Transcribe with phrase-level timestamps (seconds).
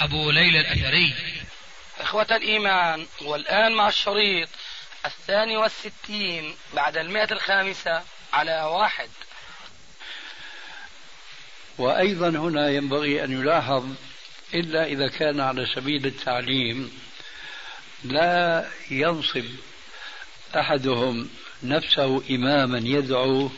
[0.00, 1.14] أبو ليلى الأثري.
[2.00, 4.48] إخوة الإيمان والآن مع الشريط
[5.06, 9.08] الثاني والستين بعد المئة الخامسة على واحد.
[11.78, 13.84] وأيضا هنا ينبغي أن يلاحظ
[14.54, 16.98] إلا إذا كان على سبيل التعليم
[18.04, 19.44] لا ينصب
[20.56, 21.30] أحدهم
[21.62, 23.50] نفسه إماما يدعو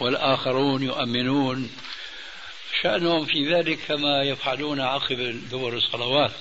[0.00, 1.70] والآخرون يؤمنون
[2.82, 6.32] شأنهم في ذلك كما يفعلون عقب دبر الصلوات.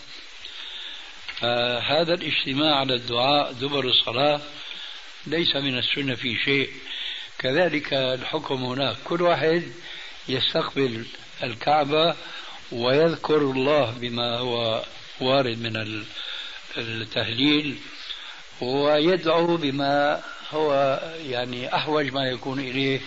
[1.84, 4.42] هذا الاجتماع على الدعاء دبر الصلاة
[5.28, 6.70] ليس من السنة في شيء.
[7.40, 9.64] كذلك الحكم هناك كل واحد
[10.30, 11.06] يستقبل
[11.44, 12.16] الكعبة
[12.72, 14.84] ويذكر الله بما هو
[15.22, 16.04] وارد من
[16.78, 17.78] التهليل
[18.62, 23.02] ويدعو بما هو يعني أحوج ما يكون إليه.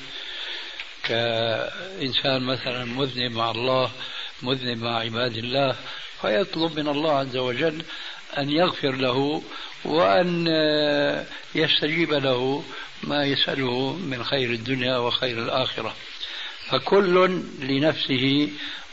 [1.08, 3.90] كإنسان مثلا مذنب مع الله
[4.42, 5.76] مذنب مع عباد الله
[6.20, 7.82] فيطلب من الله عز وجل
[8.38, 9.42] أن يغفر له
[9.84, 10.46] وأن
[11.54, 12.64] يستجيب له
[13.02, 15.94] ما يسأله من خير الدنيا وخير الآخرة.
[16.68, 18.48] فكل لنفسه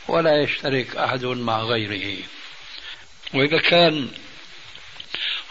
[0.08, 2.18] ولا يشترك أحد مع غيره.
[3.34, 4.08] وإذا كان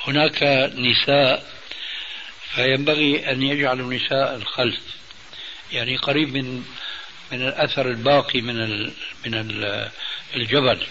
[0.04, 0.44] هناك
[0.76, 1.46] نساء
[2.56, 5.05] فينبغي أن يجعلوا النساء الخلف.
[5.72, 6.64] يعني قريب من
[7.32, 8.84] من الأثر الباقي من
[9.26, 9.34] من
[10.36, 10.88] الجبل.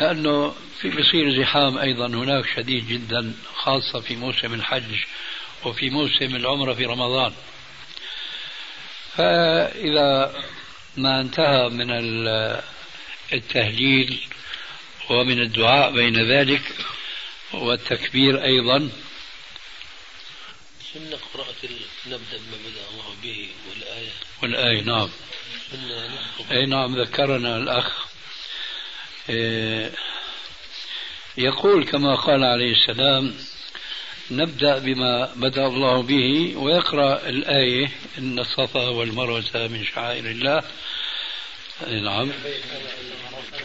[0.00, 4.94] لأنه في بصير زحام أيضا هناك شديد جدا خاصة في موسم الحج
[5.64, 7.32] وفي موسم العمرة في رمضان.
[9.16, 10.34] فإذا
[10.96, 11.90] ما انتهى من
[13.32, 14.20] التهليل
[15.10, 16.62] ومن الدعاء بين ذلك
[17.52, 18.90] والتكبير أيضا
[20.94, 21.68] سنة قراءة
[22.06, 24.10] نبدأ بما بدأ الله به والآية.
[24.42, 25.08] والآية نعم.
[26.50, 28.06] أي نعم ذكرنا الأخ
[29.28, 29.92] إيه،
[31.38, 33.34] يقول كما قال عليه السلام
[34.30, 40.62] نبدأ بما بدأ الله به ويقرأ الآية إن الصفا والمروة من شعائر الله.
[41.88, 42.32] نعم.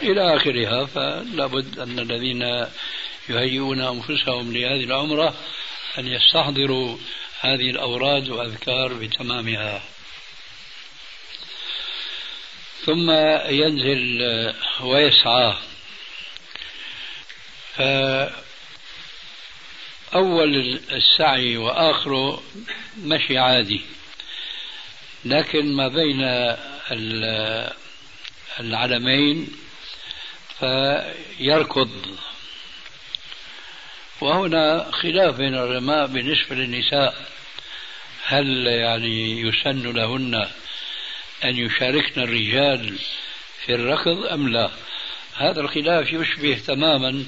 [0.02, 2.66] إلى آخرها فلا بد أن الذين
[3.28, 5.34] يهيئون أنفسهم لهذه العمرة
[5.98, 6.98] أن يستحضروا
[7.40, 9.82] هذه الأوراد وأذكار بتمامها.
[12.84, 13.10] ثم
[13.50, 14.22] ينزل
[14.80, 15.56] ويسعى.
[20.12, 22.42] فأول السعي وآخره
[22.98, 23.80] مشي عادي.
[25.24, 26.20] لكن ما بين
[28.60, 29.48] العلمين
[30.58, 32.18] فيركض.
[34.20, 37.26] وهنا خلاف بين العلماء بالنسبة للنساء.
[38.24, 40.34] هل يعني يسن لهن
[41.44, 42.98] أن يشاركن الرجال
[43.64, 44.70] في الركض أم لا؟
[45.36, 47.24] هذا الخلاف يشبه تماما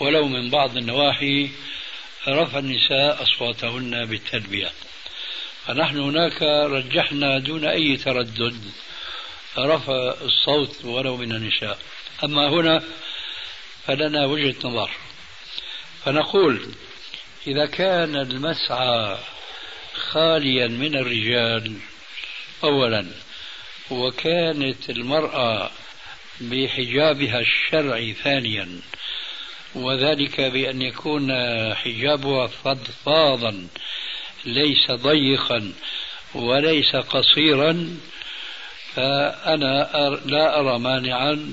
[0.00, 1.50] ولو من بعض النواحي
[2.28, 4.70] رفع النساء أصواتهن بالتلبية.
[5.66, 8.60] فنحن هناك رجحنا دون أي تردد
[9.58, 11.78] رفع الصوت ولو من النساء.
[12.24, 12.82] أما هنا
[13.86, 14.90] فلنا وجهة نظر.
[16.04, 16.60] فنقول
[17.46, 19.18] إذا كان المسعى
[19.94, 21.76] خاليا من الرجال
[22.64, 23.06] أولا
[23.90, 25.70] وكانت المرأة
[26.40, 28.80] بحجابها الشرعي ثانيا
[29.74, 31.32] وذلك بأن يكون
[31.74, 33.66] حجابها فضفاضا
[34.44, 35.72] ليس ضيقا
[36.34, 37.96] وليس قصيرا
[38.94, 39.90] فأنا
[40.24, 41.52] لا أرى مانعا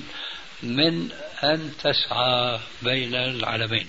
[0.62, 1.12] من
[1.42, 3.86] أن تسعى بين العلمين.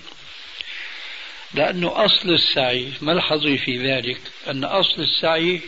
[1.54, 5.60] لأنه أصل السعي ملحظي في ذلك؟ أن أصل السعي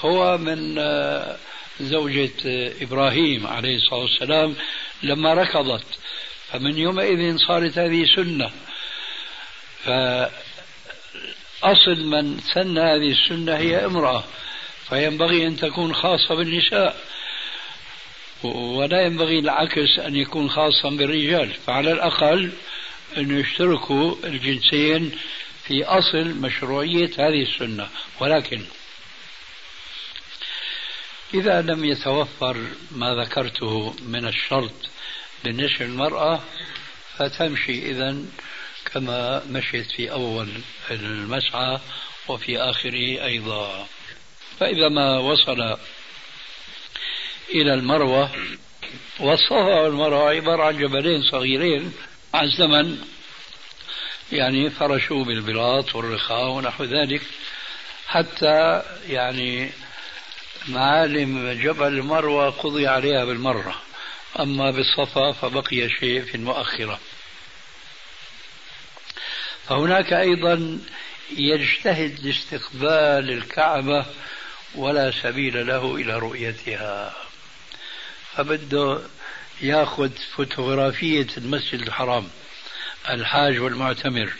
[0.00, 1.36] هو من آه،
[1.80, 2.30] زوجة
[2.82, 4.54] إبراهيم عليه الصلاة والسلام
[5.02, 5.86] لما ركضت.
[6.52, 8.50] فمن يومئذ صارت هذه سنة.
[9.84, 10.30] فأصل
[12.04, 14.24] من سن هذه السنة هي امرأة.
[14.88, 16.96] فينبغي أن تكون خاصة بالنساء.
[18.42, 21.50] ولا ينبغي العكس أن يكون خاصا بالرجال.
[21.66, 22.52] فعلى الأقل
[23.16, 25.18] أن يشتركوا الجنسين
[25.64, 27.88] في أصل مشروعية هذه السنة
[28.20, 28.62] ولكن
[31.34, 32.56] إذا لم يتوفر
[32.90, 34.72] ما ذكرته من الشرط
[35.44, 36.42] بالنسبة للمرأة
[37.16, 38.16] فتمشي إذا
[38.92, 40.48] كما مشيت في أول
[40.90, 41.78] المسعى
[42.28, 43.86] وفي آخره أيضا.
[44.60, 45.76] فإذا ما وصل
[47.54, 48.30] إلى المروة
[49.20, 51.92] والصفا والمروة عبارة عن جبلين صغيرين
[52.34, 52.98] مع الزمن
[54.32, 57.22] يعني فرشوا بالبلاط والرخاء ونحو ذلك
[58.06, 59.70] حتى يعني
[60.68, 63.82] معالم جبل المروة قضي عليها بالمرة
[64.40, 67.00] أما بالصفا فبقي شيء في المؤخرة.
[69.68, 70.78] فهناك أيضا
[71.30, 74.06] يجتهد لاستقبال الكعبة
[74.74, 77.14] ولا سبيل له إلى رؤيتها.
[78.34, 79.00] فبده
[79.62, 82.28] ياخذ فوتوغرافية المسجد الحرام
[83.10, 84.32] الحاج والمعتمر.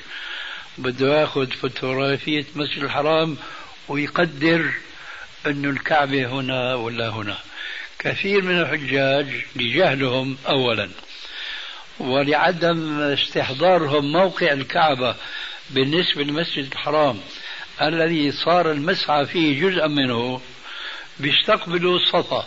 [0.78, 3.36] بده ياخذ فوتوغرافية المسجد الحرام
[3.88, 4.72] ويقدر
[5.46, 7.38] أن الكعبة هنا ولا هنا.
[7.98, 10.90] كثير من الحجاج لجهلهم أولا
[11.98, 15.14] ولعدم استحضارهم موقع الكعبة
[15.70, 17.20] بالنسبة للمسجد الحرام
[17.82, 20.40] الذي صار المسعى فيه جزءا منه
[21.20, 22.46] بيستقبلوا الصفا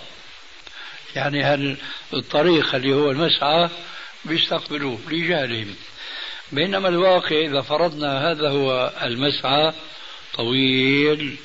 [1.15, 1.77] يعني هل
[2.13, 3.69] الطريق اللي هو المسعى
[4.25, 5.75] بيستقبلوه لجهلهم.
[6.51, 9.73] بينما الواقع إذا فرضنا هذا هو المسعى
[10.33, 11.35] طويل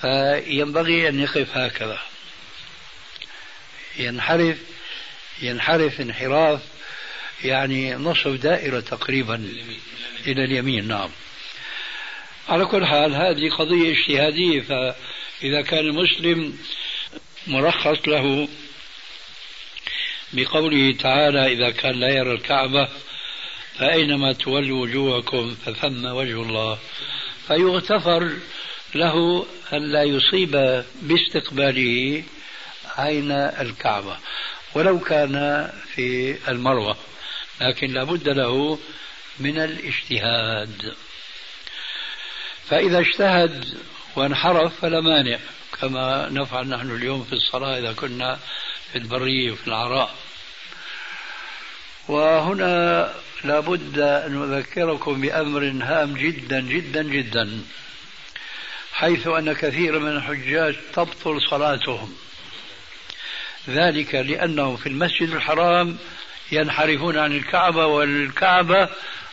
[0.00, 1.98] فينبغي أن يقف هكذا.
[3.98, 4.58] ينحرف
[5.42, 6.60] ينحرف انحراف
[7.44, 9.34] يعني نصف دائرة تقريبا
[10.26, 11.10] إلى اليمين نعم.
[12.48, 16.58] على كل حال هذه قضية اجتهادية فإذا كان المسلم
[17.46, 18.48] مرخص له
[20.34, 22.88] بقوله تعالى إذا كان لا يرى الكعبة
[23.78, 26.78] فأينما تولوا وجوهكم فثم وجه الله.
[27.46, 28.36] فيغتفر
[28.94, 32.22] له أن لا يصيب باستقباله
[32.96, 34.16] عين الكعبة.
[34.74, 36.96] ولو كان في المروة
[37.60, 38.78] لكن لابد له
[39.40, 40.94] من الاجتهاد.
[42.68, 43.78] فإذا اجتهد
[44.16, 45.38] وانحرف فلا مانع
[45.80, 48.38] كما نفعل نحن اليوم في الصلاة إذا كنا
[48.92, 50.23] في البرية وفي العراء.
[52.08, 53.14] وهنا
[53.44, 57.60] لابد أن أذكركم بأمر هام جدا جدا جدا
[58.92, 62.14] حيث أن كثير من الحجاج تبطل صلاتهم.
[63.68, 65.96] ذلك لأنهم في المسجد الحرام
[66.52, 68.88] ينحرفون عن الكعبة والكعبة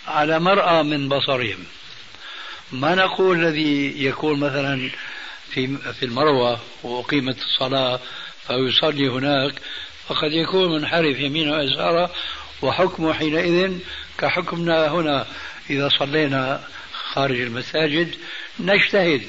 [0.08, 1.66] على مرأى من بصرهم.
[2.72, 4.90] ما نقول الذي يكون مثلا
[5.50, 8.00] في في المروة وأقيمت الصلاة
[8.48, 9.54] فيصلي هناك
[10.08, 12.12] فقد يكون منحرف يمينه ويساره
[12.62, 13.80] وحكمه حينئذ
[14.18, 15.28] كحكمنا هنا
[15.70, 16.64] إذا صلينا
[17.14, 18.16] خارج المساجد
[18.60, 19.28] نجتهد.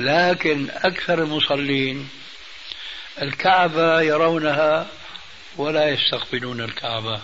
[0.00, 2.08] لكن أكثر المصلين
[3.22, 4.86] الكعبة يرونها
[5.56, 7.20] ولا يستقبلون الكعبة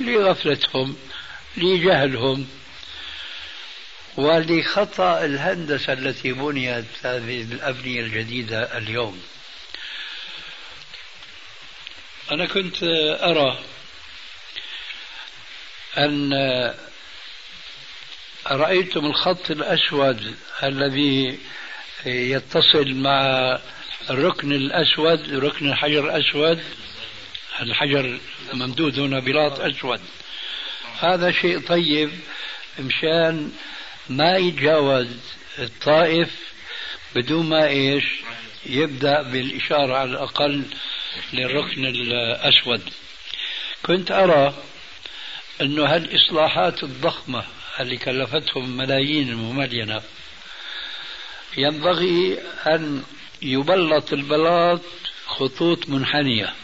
[0.00, 0.96] لغفلتهم
[1.56, 2.48] لجهلهم
[4.16, 9.22] ولخطأ الهندسة التي بنيت هذه الأبنية الجديدة اليوم.
[12.32, 12.82] أنا كنت
[13.22, 13.58] أرى
[15.98, 16.32] أن
[18.50, 21.38] رأيتم الخط الأسود الذي
[22.06, 23.58] يتصل مع
[24.10, 26.62] الركن الأسود ركن الحجر الأسود.
[27.60, 28.18] الحجر
[28.52, 30.00] ممدود هنا بلاط أسود.
[31.00, 32.10] هذا شيء طيب
[32.78, 33.52] مشان
[34.08, 35.08] ما يتجاوز
[35.58, 36.52] الطائف
[37.14, 38.04] بدون ما إيش
[38.66, 40.62] يبدأ بالإشارة على الأقل
[41.32, 42.82] للركن الأسود.
[43.82, 44.54] كنت أرى
[45.60, 47.44] أنه هالاصلاحات الضخمة
[47.80, 50.02] اللي كلفتهم ملايين المملينة
[51.56, 53.02] ينبغي أن
[53.42, 54.80] يبلط البلاط
[55.26, 56.54] خطوط منحنية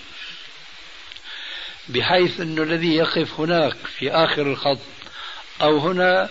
[1.88, 4.78] بحيث أنه الذي يقف هناك في آخر الخط
[5.62, 6.28] أو هنا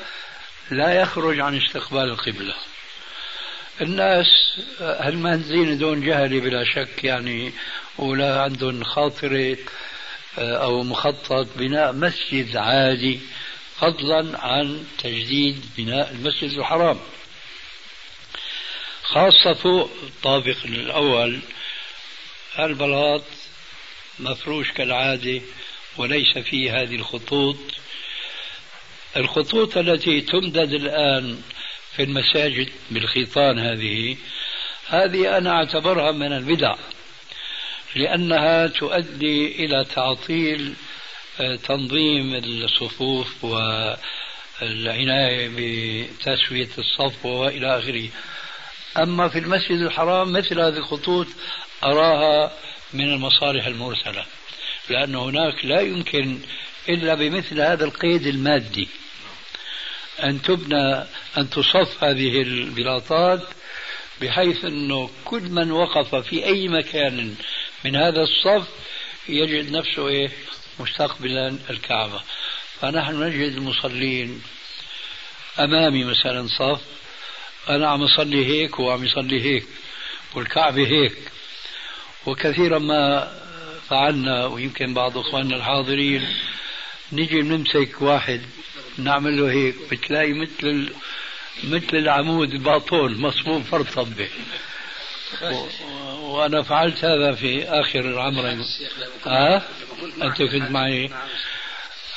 [0.72, 2.56] لا يخرج عن استقبال القبلة.
[3.82, 4.28] الناس
[4.80, 7.54] هالمهندسين دون جهل بلا شك يعني
[7.98, 9.58] ولا عندهم خاطرة
[10.38, 13.20] أو مخطط بناء مسجد عادي
[13.80, 17.00] فضلا عن تجديد بناء المسجد الحرام.
[19.04, 21.40] خاصة فوق الطابق الأول
[22.60, 23.24] البلاط
[24.20, 25.42] مفروش كالعادة
[25.98, 27.58] وليس فيه هذه الخطوط.
[29.18, 31.42] الخطوط التي تمدد الآن
[31.96, 34.18] في المساجد بالخيطان هذه
[34.88, 36.76] هذه أنا أعتبرها من البدع.
[37.96, 40.74] لأنها تؤدي إلى تعطيل
[41.40, 43.46] آه، تنظيم الصفوف
[44.62, 48.10] والعناية بتسوية الصف وإلى آخره.
[48.98, 51.28] أما في المسجد الحرام مثل هذه الخطوط
[51.84, 52.52] أراها
[52.94, 54.26] من المصالح المرسلة
[54.90, 56.40] لأن هناك لا يمكن
[56.90, 58.88] إلا بمثل هذا القيد المادي.
[60.24, 61.04] أن تبنى
[61.38, 63.42] أن تصف هذه البلاطات
[64.22, 67.36] بحيث أنه كل من وقف في أي مكان
[67.88, 68.68] من هذا الصف
[69.30, 70.30] يجد نفسه إيه؟
[70.80, 72.22] مستقبلا الكعبة.
[72.82, 74.42] فنحن نجد المصلين
[75.60, 76.82] أمامي مثلا صف
[77.70, 79.66] أنا عم أصلي هيك وعم يصلي هيك
[80.36, 81.18] والكعبة هيك.
[82.26, 83.32] وكثيرا ما
[83.90, 86.28] فعلنا ويمكن بعض إخواننا الحاضرين
[87.12, 88.42] نجي نمسك واحد
[88.98, 90.90] نعمل له هيك بتلاقي مثل
[91.64, 94.28] مثل العمود الباطون مصموم فرطب
[95.42, 95.68] به
[96.22, 98.66] وأنا فعلت هذا في آخر العمرين
[99.26, 99.68] ها
[100.22, 101.10] أنت كنت معي.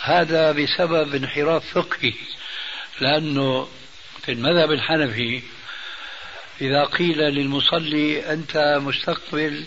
[0.03, 2.13] هذا بسبب انحراف فقهي
[3.01, 3.69] لأنه
[4.23, 5.43] في المذهب الحنفي
[6.61, 9.65] إذا قيل للمصلي أنت مستقبل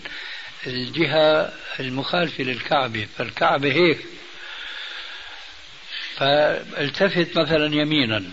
[0.66, 3.98] الجهة المخالفة للكعبة فالكعبة هيك.
[6.16, 8.24] فالتفت مثلا يمينا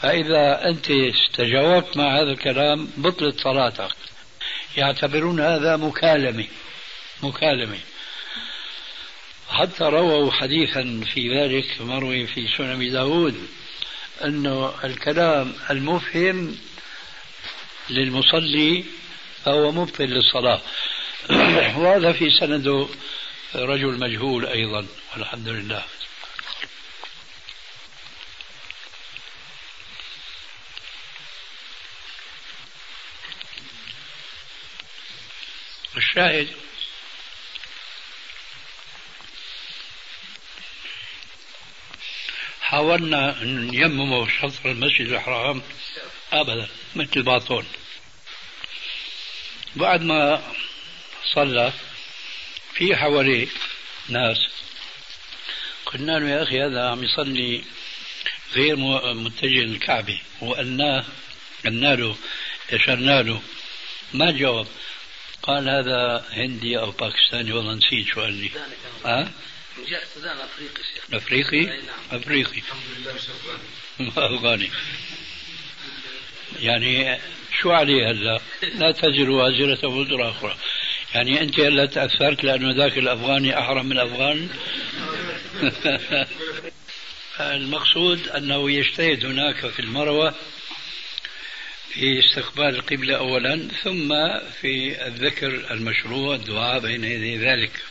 [0.00, 0.92] فإذا أنت
[1.34, 3.94] تجاوبت مع هذا الكلام بطلت صلاتك.
[4.76, 6.46] يعتبرون هذا مكالمة.
[7.22, 7.78] مكالمة.
[9.48, 13.48] حتى رووا حديثا في ذلك مروي في سنن داود
[14.24, 16.56] أنه الكلام المفهم
[17.90, 18.84] للمصلي
[19.44, 20.60] فهو مبطل للصلاة.
[21.78, 22.88] وهذا في سنده
[23.54, 25.84] رجل مجهول أيضا والحمد لله.
[36.16, 36.48] الشاهد
[42.60, 45.62] حاولنا أن نيمم شطر المسجد الحرام
[46.32, 47.66] أبدا مثل باطون
[49.76, 50.52] بعد ما
[51.34, 51.72] صلى
[52.74, 53.46] في حواليه
[54.08, 54.38] ناس
[55.86, 57.64] قلنا له يا أخي هذا عم يصلي
[58.52, 58.76] غير
[59.14, 61.04] متجه للكعبة وقلناه
[61.64, 62.16] قلنا له
[62.72, 63.42] إشرنا له.
[64.12, 64.68] ما جاوب.
[65.46, 68.50] قال هذا هندي أو باكستاني والله نسيت شو قال لي
[69.04, 69.30] ها؟
[69.88, 71.80] جهه السودان أفريقي شيخ أفريقي؟ نعم.
[72.12, 74.70] أفريقي الحمد لله أفغاني
[76.60, 77.18] يعني
[77.60, 78.40] شو عليه هلا؟
[78.74, 80.56] لا تزر وازرة وزر أخرى
[81.14, 84.48] يعني أنت هلا تأثرت لأنه ذاك الأفغاني أحرم من الأفغان
[87.40, 90.34] المقصود أنه يجتهد هناك في المروة
[91.92, 94.08] في استقبال القبلة أولا ثم
[94.60, 97.82] في الذكر المشروع الدعاء بين يدي ذلك.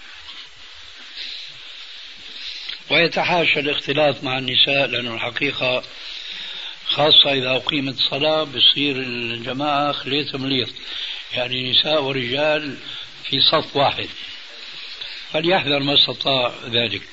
[2.89, 5.83] ويتحاشى الاختلاط مع النساء لأنه الحقيقة
[6.85, 10.69] خاصة إذا أقيمت الصلاة بصير الجماعة خليط مليط
[11.33, 12.77] يعني نساء ورجال
[13.29, 14.09] في صف واحد.
[15.31, 17.07] فليحذر ما استطاع ذلك.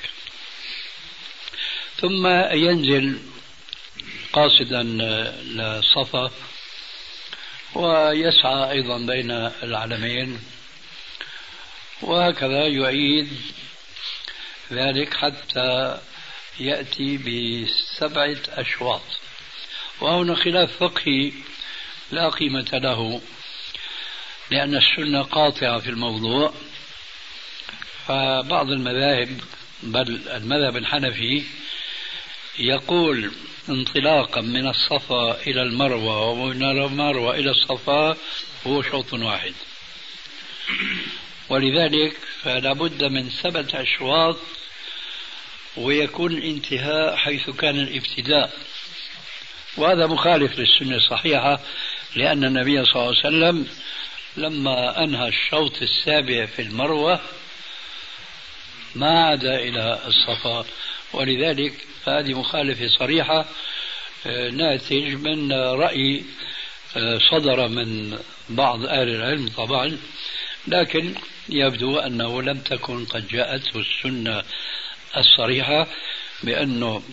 [2.01, 3.19] ثم ينزل
[4.33, 6.31] قاصدا للصفا
[7.75, 9.31] ويسعى أيضا بين
[9.63, 10.39] العلمين
[12.01, 13.29] وهكذا يعيد
[14.71, 15.99] ذلك حتى
[16.59, 19.01] يأتي بسبعة أشواط.
[20.01, 21.31] وهنا خلاف فقهي
[22.11, 23.21] لا قيمة له
[24.51, 26.53] لأن السنة قاطعة في الموضوع
[28.07, 29.41] فبعض المذاهب
[29.83, 31.43] بل المذهب الحنفي
[32.59, 33.31] يقول
[33.69, 38.17] انطلاقا من الصفا إلى المروة ومن المروة إلى الصفا
[38.67, 39.53] هو شوط واحد.
[41.49, 44.37] ولذلك فلا بد من سبعة أشواط
[45.77, 48.53] ويكون الانتهاء حيث كان الابتداء.
[49.77, 51.59] وهذا مخالف للسنة الصحيحة
[52.15, 53.67] لأن النبي صلى الله عليه وسلم
[54.37, 57.21] لما أنهى الشوط السابع في المروة
[58.95, 60.65] ما عاد إلى الصفا.
[61.13, 61.73] ولذلك
[62.07, 63.45] هذه مخالفة صريحة
[64.25, 66.23] آه، ناتج من رأي
[66.97, 68.17] آه، صدر من
[68.49, 69.97] بعض أهل العلم طبعا
[70.67, 71.13] لكن
[71.49, 74.43] يبدو أنه لم تكن قد جاءته السنة
[75.17, 75.87] الصريحة
[76.43, 77.03] بأنه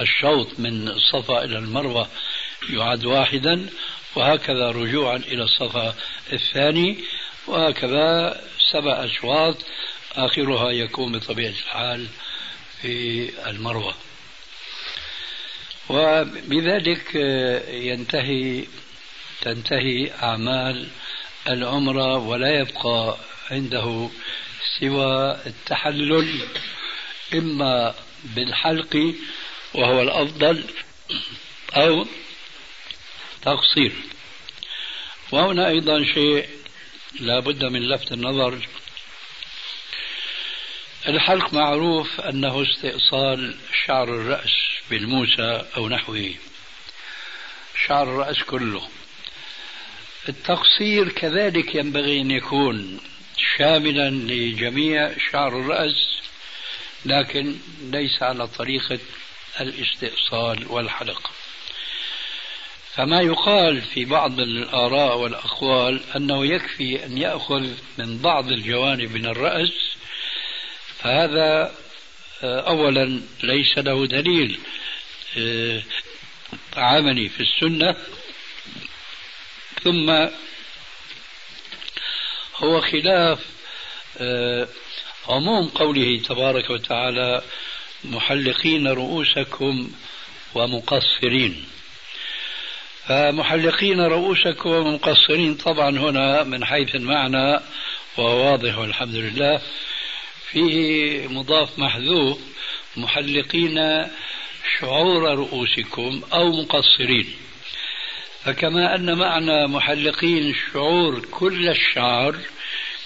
[0.00, 2.08] الشوط من الصفا إلى المروة
[2.70, 3.66] يعد واحدا
[4.16, 5.94] وهكذا رجوعا إلى الصفا
[6.32, 6.98] الثاني
[7.46, 8.40] وهكذا
[8.72, 9.56] سبع أشواط
[10.16, 12.06] آخرها يكون بطبيعة الحال
[12.82, 13.94] في المروة.
[15.88, 17.14] وبذلك
[17.68, 18.64] ينتهي
[19.40, 20.88] تنتهي أعمال
[21.48, 23.16] العمرة ولا يبقى
[23.50, 24.08] عنده
[24.80, 26.40] سوى التحلل
[27.34, 29.14] إما بالحلق
[29.74, 30.64] وهو الأفضل
[31.76, 32.06] أو
[33.42, 33.92] تقصير.
[35.32, 36.48] وهنا أيضا شيء
[37.20, 38.68] لا بد من لفت النظر
[41.08, 43.54] الحلق معروف أنه استئصال
[43.86, 44.50] شعر الرأس
[44.90, 46.34] بالموسى أو نحوه.
[47.86, 48.82] شعر الرأس كله.
[50.28, 53.00] التقصير كذلك ينبغي أن يكون
[53.56, 56.20] شاملا لجميع شعر الرأس
[57.04, 58.98] لكن ليس على طريقة
[59.60, 61.30] الاستئصال والحلق.
[62.94, 67.68] فما يقال في بعض الآراء والأقوال أنه يكفي أن يأخذ
[67.98, 69.91] من بعض الجوانب من الرأس
[71.02, 71.72] فهذا
[72.42, 74.58] آه، أولا ليس له دليل
[75.38, 75.82] آه،
[76.76, 77.96] عملي في السنة
[79.84, 80.10] ثم
[82.56, 83.38] هو خلاف
[84.18, 84.68] آه،
[85.28, 87.42] عموم قوله تبارك وتعالى
[88.04, 89.90] محلقين رؤوسكم
[90.54, 91.64] ومقصرين.
[93.08, 97.60] فمحلقين رؤوسكم ومقصرين طبعا هنا من حيث المعنى
[98.16, 99.62] وهو واضح والحمد لله.
[100.52, 102.38] فيه مضاف محذوف
[102.96, 104.06] محلقين
[104.78, 107.26] شعور رؤوسكم أو مقصرين.
[108.44, 112.36] فكما أن معنى محلقين شعور كل الشعر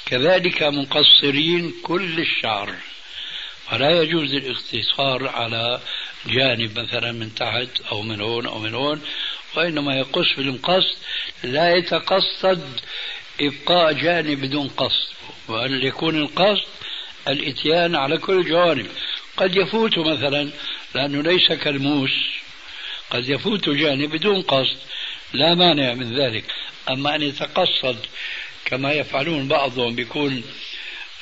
[0.06, 2.74] كذلك مقصرين كل الشعر.
[3.66, 5.80] فلا يجوز الاقتصار على
[6.26, 9.00] جانب مثلا من تحت أو من هون أو من هون
[9.56, 10.96] وإنما يقص بالمقص.
[11.44, 12.80] لا يتقصد
[13.40, 15.08] إبقاء جانب بدون قصد
[15.48, 16.66] وأن يكون القصد
[17.28, 18.86] الإتيان على كل الجوانب
[19.36, 20.50] قد يفوت مثلا
[20.94, 22.12] لأنه ليس كالموس.
[23.10, 24.76] قد يفوت جانب بدون قصد.
[25.32, 26.44] لا مانع من ذلك.
[26.90, 27.96] أما أن يتقصد
[28.64, 30.42] كما يفعلون بعضهم بيكون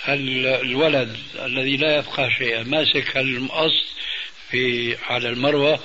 [0.08, 3.72] الولد الذي لا يفقه شيئا ماسك المقص
[4.50, 5.80] في على المروة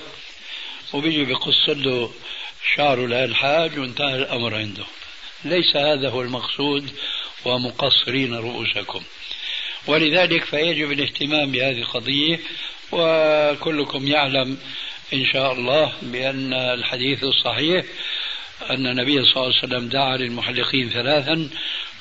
[0.94, 2.12] وبيجي بقص له
[2.76, 4.86] شعره للحاج وانتهى الأمر عنده.
[5.46, 6.92] ليس هذا هو المقصود
[7.46, 9.04] ومقصرين رؤوسكم.
[9.88, 12.40] ولذلك فيجب الاهتمام بهذه القضية
[12.92, 14.58] وكلكم يعلم
[15.14, 17.86] إن شاء الله بأن الحديث الصحيح
[18.70, 21.50] أن النبي صلى الله عليه وسلم دعا للمحلقين ثلاثا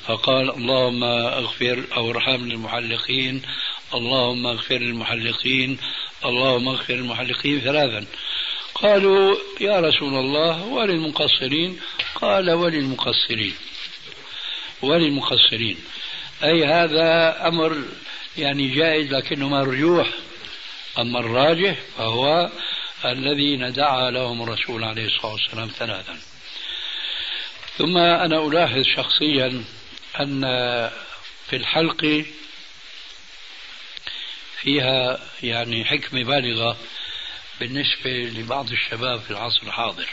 [0.05, 3.41] فقال اللهم اغفر أو ارحم للمحلقين
[3.93, 5.77] اللهم اغفر للمحلقين
[6.25, 8.05] اللهم اغفر للمحلقين ثلاثا.
[8.75, 11.79] قالوا يا رسول الله وللمقصرين؟
[12.15, 13.53] قال وللمقصرين.
[14.81, 15.77] وللمقصرين.
[16.43, 17.83] أي هذا أمر
[18.37, 20.09] يعني جائز لكنه مرجوح
[20.99, 22.49] أما الراجح فهو
[23.05, 26.19] الذين دعا لهم الرسول عليه الصلاة والسلام ثلاثا.
[27.77, 29.63] ثم أنا ألاحظ شخصيا
[30.19, 30.41] أن
[31.49, 32.25] في الحلق
[34.61, 36.77] فيها يعني حكمة بالغة
[37.59, 40.09] بالنسبة لبعض الشباب في العصر الحاضر.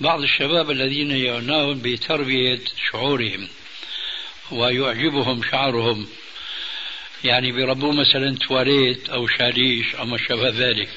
[0.00, 3.48] بعض الشباب الذين يعنون بتربية شعورهم.
[4.52, 6.06] ويعجبهم شعرهم.
[7.24, 10.88] يعني بيربوه مثلا تواليت أو شاليش أو ما شابه ذلك.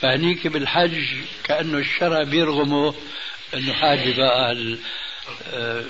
[0.00, 1.04] فهنيك بالحج
[1.44, 2.94] كأنه الشرع بيرغمه
[3.54, 4.56] إنه حاجة بقى
[5.52, 5.84] آه،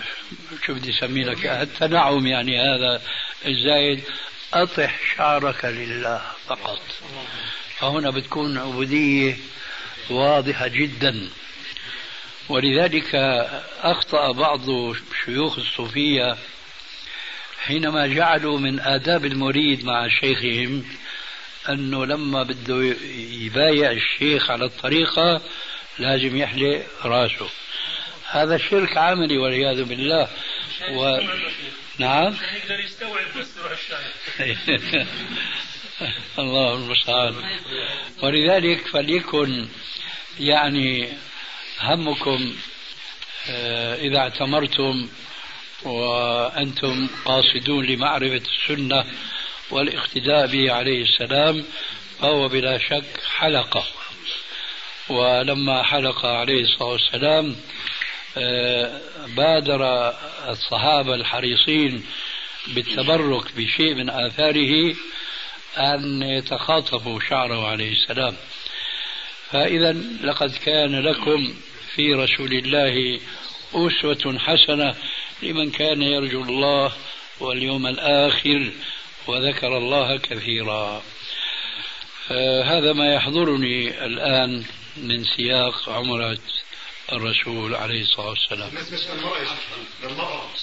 [0.67, 3.03] شو بدي اسمي لك؟ التنعم يعني هذا
[3.47, 4.03] الزايد.
[4.55, 6.81] أطح شعرك لله فقط.
[7.79, 9.37] فهنا بتكون عبودية
[10.11, 11.29] واضحة جدا.
[12.49, 13.15] ولذلك
[13.83, 14.61] أخطأ بعض
[15.25, 16.37] شيوخ الصوفية
[17.67, 20.85] حينما جعلوا من آداب المريد مع شيخهم
[21.69, 22.97] أنه لما بده
[23.31, 25.43] يبايع الشيخ على الطريقة
[25.99, 27.49] لازم يحلق راسه.
[28.31, 30.29] هذا شرك عملي والعياذ بالله.
[30.91, 31.19] و...
[31.99, 32.37] نعم.
[32.57, 33.55] يقدر يستوعب بس
[36.39, 37.35] الله المستعان.
[38.23, 39.67] ولذلك فليكن
[40.41, 41.09] يعني
[41.81, 42.55] همكم
[43.51, 45.09] آه، إذا اعتمرتم
[45.85, 49.05] وأنتم قاصدون لمعرفة السنة
[49.71, 51.65] والاقتداء به عليه السلام
[52.21, 53.85] فهو بلا شك حلقة.
[55.09, 57.57] ولما حلق عليه الصلاة والسلام
[58.37, 59.01] آه،
[59.37, 60.13] بادر
[60.49, 62.05] الصحابة الحريصين
[62.67, 64.95] بالتبرك بشيء من آثاره
[65.79, 68.37] أن يتخاطفوا شعره عليه السلام.
[69.51, 69.93] فإذا
[70.23, 71.55] لقد كان لكم
[71.95, 73.21] في رسول الله
[73.75, 74.95] أسوة حسنة
[75.43, 76.93] لمن كان يرجو الله
[77.41, 78.73] واليوم الآخر
[79.27, 81.03] وذكر الله كثيرا.
[82.65, 84.65] هذا ما يحضرني الآن
[84.97, 86.39] من سياق عمرة
[87.13, 88.71] الرسول عليه الصلاة والسلام.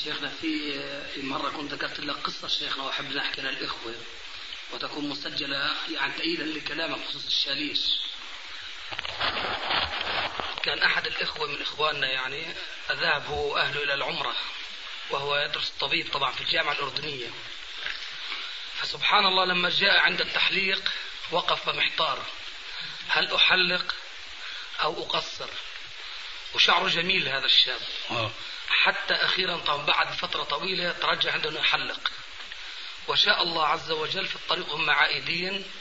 [0.04, 0.74] شيخنا في
[1.15, 3.93] في مرة كنت ذكرت لك قصة شيخنا وأحب نحكي للإخوة
[4.74, 7.80] وتكون مسجلة يعني تأييدا لكلامك بخصوص الشاليش
[10.63, 12.56] كان أحد الإخوة من إخواننا يعني
[12.91, 14.36] ذهب هو أهله إلى العمرة
[15.10, 17.30] وهو يدرس الطبيب طبعا في الجامعة الأردنية.
[18.76, 20.91] فسبحان الله لما جاء عند التحليق
[21.32, 22.26] وقف محتار
[23.08, 23.95] هل أحلق
[24.82, 25.50] أو أقصر؟
[26.56, 27.82] وشعره جميل هذا الشاب.
[28.12, 28.32] آه.
[28.69, 32.12] حتى أخيرا طبعا بعد فترة طويلة ترجع عنده أنه يحلق.
[33.08, 35.71] وشاء الله عز وجل في الطريق هم عائدين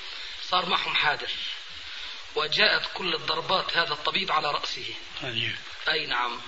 [0.43, 1.35] صار معهم حادث.
[2.35, 4.95] وجاءت كل الضربات هذا الطبيب على رأسه.
[5.23, 5.57] عجيب.
[5.89, 6.41] أي نعم.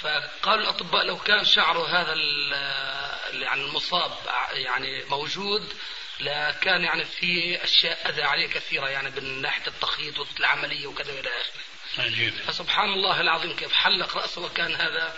[0.00, 4.12] فقال الأطباء لو كان شعره هذا ال- يعني المصاب
[4.52, 5.72] يعني موجود
[6.20, 12.04] لكان يعني في أشياء أذى عليه كثيرة يعني من ناحية التخييط والعملية وكذا إلى آخره.
[12.04, 15.16] عجيب فسبحان الله العظيم كيف حلق رأسه وكان هذا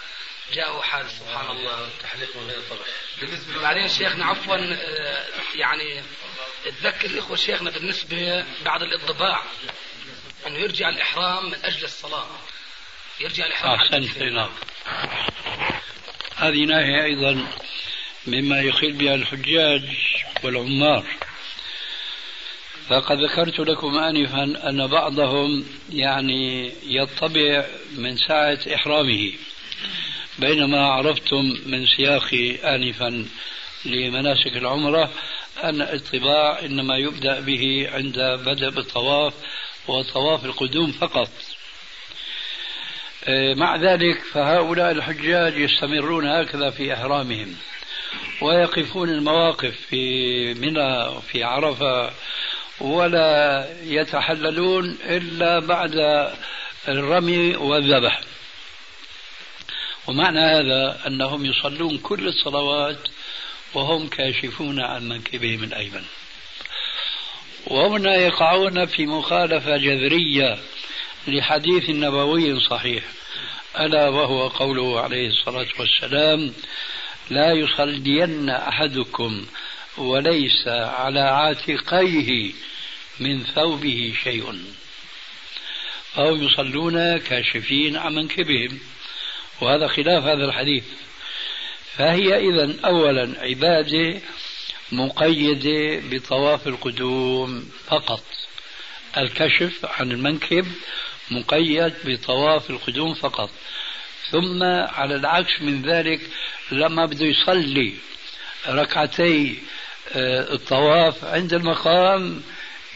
[0.52, 1.88] جاءه حادث سبحان الله.
[2.02, 3.60] تحليق من غير طبع.
[3.62, 6.02] بعدين شيخنا عفوا آه، يعني
[6.70, 9.42] تذكر الاخوه شيخنا بالنسبة بعد الانطباع
[10.46, 12.26] أنه يرجع الإحرام من أجل الصلاة.
[13.20, 14.22] يرجع الإحرام على أحسنت.
[14.22, 14.50] نعم.
[16.36, 17.46] هذه ناحية أيضا
[18.26, 19.82] مما يخل بها الحجاج
[20.42, 21.04] والعمار.
[22.88, 29.32] فقد ذكرت لكم آنفا أن بعضهم يعني يطبع من ساعة إحرامه.
[30.38, 33.26] بينما عرفتم من سياقي آنفا
[33.84, 35.12] لمناسك العمرة
[35.64, 39.34] أن الطباع إنما يبدأ به عند بدء بالطواف
[39.88, 41.30] وطواف القدوم فقط.
[43.24, 47.56] آه، مع ذلك فهؤلاء الحجاج يستمرون هكذا في إحرامهم
[48.42, 52.10] ويقفون المواقف في منى في عرفة
[52.80, 55.94] ولا يتحللون إلا بعد
[56.88, 58.20] الرمي والذبح.
[60.06, 62.98] ومعنى هذا أنهم يصلون كل الصلوات
[63.76, 66.04] وهم كاشفون عن منكبهم الأيمن.
[67.66, 70.58] وهنا يقعون في مخالفة جذرية
[71.28, 73.04] لحديث نبوي صحيح.
[73.78, 76.52] ألا وهو قوله عليه الصلاة والسلام
[77.30, 79.46] لا يصلين أحدكم
[79.98, 82.52] وليس على عاتقيه
[83.20, 84.64] من ثوبه شيء
[86.14, 88.80] فهم يصلون كاشفين عن منكبهم.
[89.60, 90.84] وهذا خلاف هذا الحديث.
[91.98, 94.20] فهي إذا أولا عبادة
[94.92, 98.24] مقيدة بطواف القدوم فقط.
[99.18, 100.66] الكشف عن المنكب
[101.30, 103.50] مقيد بطواف القدوم فقط.
[104.30, 106.20] ثم على العكس من ذلك
[106.72, 107.92] لما بده يصلي
[108.68, 109.58] ركعتي
[110.12, 112.42] آه، الطواف عند المقام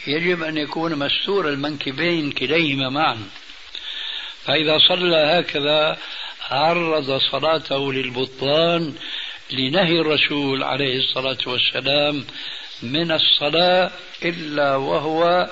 [0.07, 3.29] يجب أن يكون مستور المنكبين كليهما معا.
[4.45, 5.97] فإذا صلى هكذا
[6.51, 8.95] عرض صلاته للبطلان
[9.51, 12.25] لنهي الرسول عليه الصلاة والسلام
[12.83, 13.91] من الصلاة
[14.25, 15.49] إلا وهو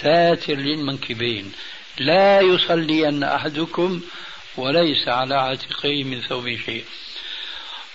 [0.00, 1.52] ساتر للمنكبين.
[1.98, 4.00] لا يصلين أحدكم
[4.56, 6.84] وليس على عاتقيه من ثوب شيء.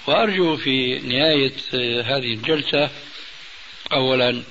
[0.08, 1.54] وأرجو في نهاية
[2.02, 2.90] هذه الجلسة
[3.94, 4.44] أولا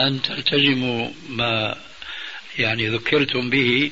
[0.00, 1.76] أن تلتزموا ما
[2.58, 3.90] يعني ذكرتم به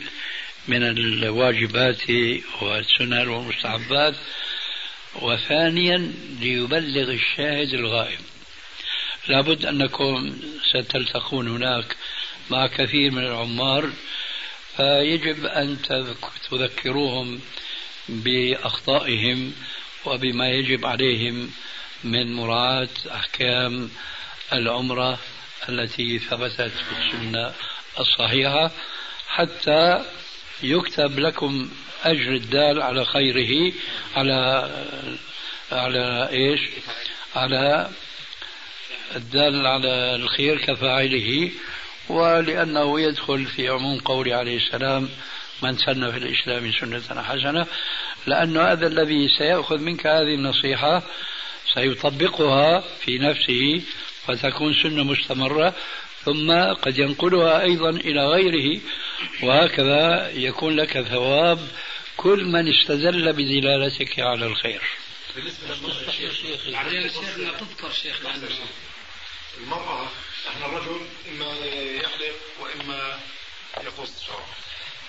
[0.68, 2.02] من الواجبات
[2.62, 4.14] والسنن والمستحبات
[5.14, 8.20] وثانيا ليبلغ الشاهد الغائب.
[9.28, 10.36] لابد أنكم
[10.70, 11.96] ستلتقون هناك
[12.50, 13.90] مع كثير من العمار
[14.76, 15.78] فيجب أن
[16.50, 17.40] تذكروهم
[18.08, 19.52] بأخطائهم
[20.04, 21.50] وبما يجب عليهم
[22.04, 23.90] من مراعاة أحكام
[24.52, 25.18] العمرة
[25.68, 27.52] التي ثبتت في السنة
[28.00, 28.70] الصحيحة
[29.28, 30.04] حتى
[30.62, 31.68] يكتب لكم
[32.04, 33.72] أجر الدال على خيره
[34.16, 34.70] على
[35.72, 36.60] على إيش؟
[37.36, 37.88] على
[39.16, 41.50] الدال على الخير كفاعله
[42.08, 45.08] ولأنه يدخل في عموم قول عليه السلام
[45.62, 47.66] من سن في الإسلام سنة حسنة
[48.26, 51.02] لأن هذا الذي سيأخذ منك هذه النصيحة
[51.74, 53.82] سيطبقها في نفسه
[54.26, 55.74] فتكون سنة مستمرة.
[56.24, 58.80] ثم قد ينقلها أيضا إلى غيره
[59.42, 61.68] وهكذا يكون لك ثواب
[62.16, 64.82] كل من استدل بدلالتك على الخير.
[66.72, 68.50] بعدين شيخنا تذكر شيخنا عندنا
[69.60, 70.08] المرأة
[70.48, 71.54] إحنا الرجل إما
[71.96, 73.18] يحلق وإما
[73.84, 74.48] يقص شعره.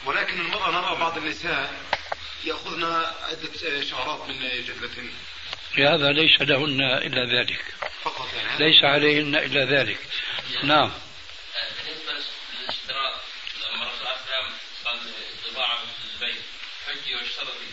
[0.06, 1.74] ولكن المرأة نرى بعض النساء
[2.46, 2.84] يأخذن
[3.24, 5.10] عدة شعرات من جدلتهن
[5.78, 7.64] هذا ليس لهن إلا ذلك.
[8.04, 8.66] فقط يعني.
[8.66, 10.00] ليس عليهن إلا ذلك.
[10.64, 10.92] نعم.
[11.86, 12.14] بالنسبة
[12.60, 13.14] للاشتراط
[13.64, 14.54] لما الرسول عليه السلام
[14.86, 15.00] قال
[15.52, 15.80] طباعة
[16.14, 16.42] البيت
[16.88, 17.72] حجي واشترطي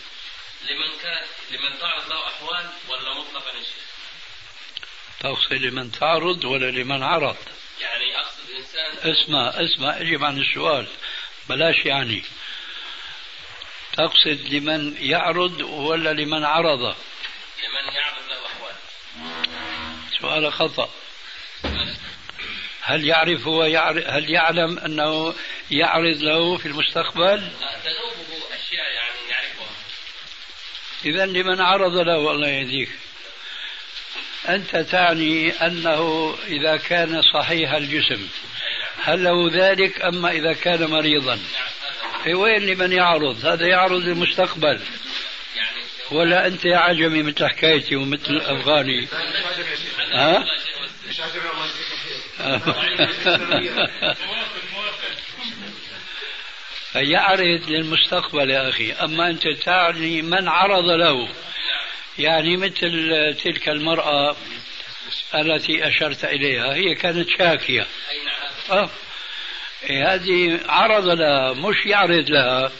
[0.69, 3.85] لمن كان لمن تعرض له أحوال ولا مطلقا يا شيخ؟
[5.19, 7.37] تقصد لمن تعرض ولا لمن عرض؟
[7.81, 10.87] يعني أقصد إنسان اسمع اسمع اجب عن السؤال.
[11.49, 12.23] بلاش يعني.
[13.93, 16.79] تقصد لمن يعرض ولا لمن عرض؟
[17.63, 18.75] لمن يعرض له أحوال.
[20.21, 20.89] سؤال خطأ.
[22.81, 25.33] هل يعرف هو يعرف هل يعلم أنه
[25.71, 27.39] يعرض له في المستقبل
[27.83, 29.67] تنوبه أشياء يعني يعرفها
[31.05, 32.89] إذا لمن عرض له الله يهديك
[34.49, 38.27] أنت تعني أنه إذا كان صحيح الجسم
[39.03, 41.39] هل له ذلك أما إذا كان مريضا
[42.23, 44.79] في وين لمن يعرض هذا يعرض المستقبل
[46.11, 49.07] ولا أنت يا عجمي مثل حكايتي ومثل الأفغاني
[50.13, 50.45] ها؟
[51.09, 51.49] مش عجمي
[56.91, 58.91] فيعرض للمستقبل يا أخي.
[58.91, 61.29] أما أنت تعني من عرض له.
[62.19, 64.35] يعني مثل تلك المرأة
[65.35, 67.87] التي أشرت إليها هي كانت شاكية.
[68.71, 68.89] أه.
[69.89, 72.71] إيه، هذه عرض لها مش يعرض لها.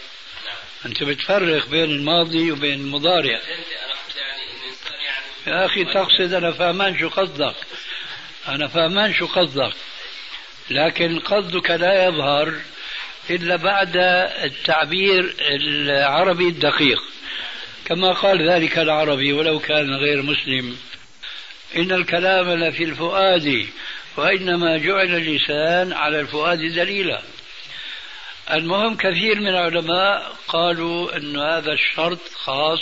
[0.86, 3.39] أنت بتفرق بين الماضي وبين المضارع.
[5.47, 7.56] يا أخي تقصد أنا فاهمان شو قصدك.
[8.47, 9.73] أنا فاهمان شو قصدك.
[10.69, 12.54] لكن قصدك لا يظهر
[13.30, 13.97] إلا بعد
[14.43, 17.01] التعبير العربي الدقيق.
[17.86, 20.77] كما قال ذلك العربي ولو كان غير مسلم.
[21.75, 23.67] إن الكلام لفي الفؤاد
[24.17, 27.21] وإنما جعل اللسان على الفؤاد دليلا.
[28.51, 32.82] المهم كثير من العلماء قالوا أن هذا الشرط خاص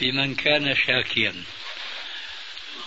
[0.00, 1.34] بمن كان شاكيا.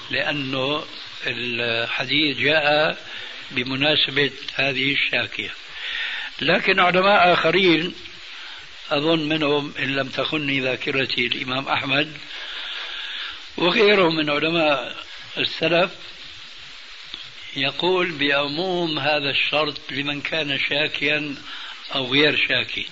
[0.09, 0.83] لأنه
[1.27, 2.97] الحديث جاء
[3.51, 5.51] بمناسبة هذه الشاكية.
[6.41, 7.95] لكن علماء آخرين
[8.91, 12.17] أظن منهم إن لم تخني ذاكرتي الإمام أحمد
[13.57, 14.95] وغيرهم من علماء
[15.37, 15.91] السلف
[17.55, 21.35] يقول بعموم هذا الشرط لمن كان شاكيا
[21.95, 22.87] أو غير شاكي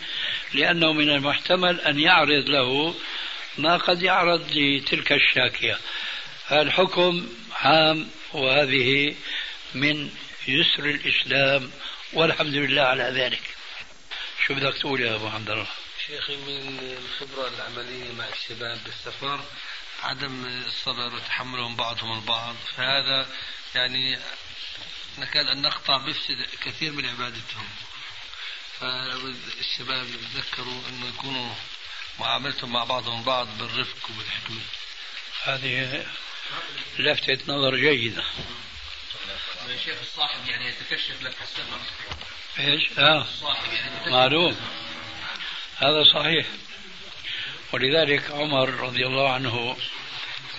[0.53, 2.95] لأنه من المحتمل أن يعرض له
[3.57, 5.77] ما قد يعرض لتلك الشاكية.
[6.51, 9.15] الحكم عام وهذه
[9.73, 10.11] من
[10.47, 11.71] يسر الإسلام
[12.13, 13.55] والحمد لله على ذلك.
[14.47, 15.67] شو بدك تقول يا أبو حمد الله؟
[16.07, 19.45] شيخي من الخبرة العملية مع الشباب بالسفر
[20.03, 22.55] عدم الصبر وتحملهم بعضهم البعض.
[22.77, 23.29] فهذا
[23.75, 24.19] يعني
[25.17, 27.69] نكاد أن نقطع بفسد كثير من عبادتهم.
[28.79, 31.53] فالشباب يتذكروا أنه يكونوا
[32.19, 34.63] معاملتهم مع بعضهم بعض بالرفق وبالحدود
[35.43, 36.05] هذه
[36.99, 38.23] لفتة نظر جيدة.
[39.69, 41.79] الشيخ الصاحب يعني يتكشف لك السفر
[42.59, 43.25] إيش؟ آه.
[43.73, 44.55] يعني معلوم.
[45.77, 46.45] هذا صحيح.
[47.73, 49.77] ولذلك عمر رضي الله عنه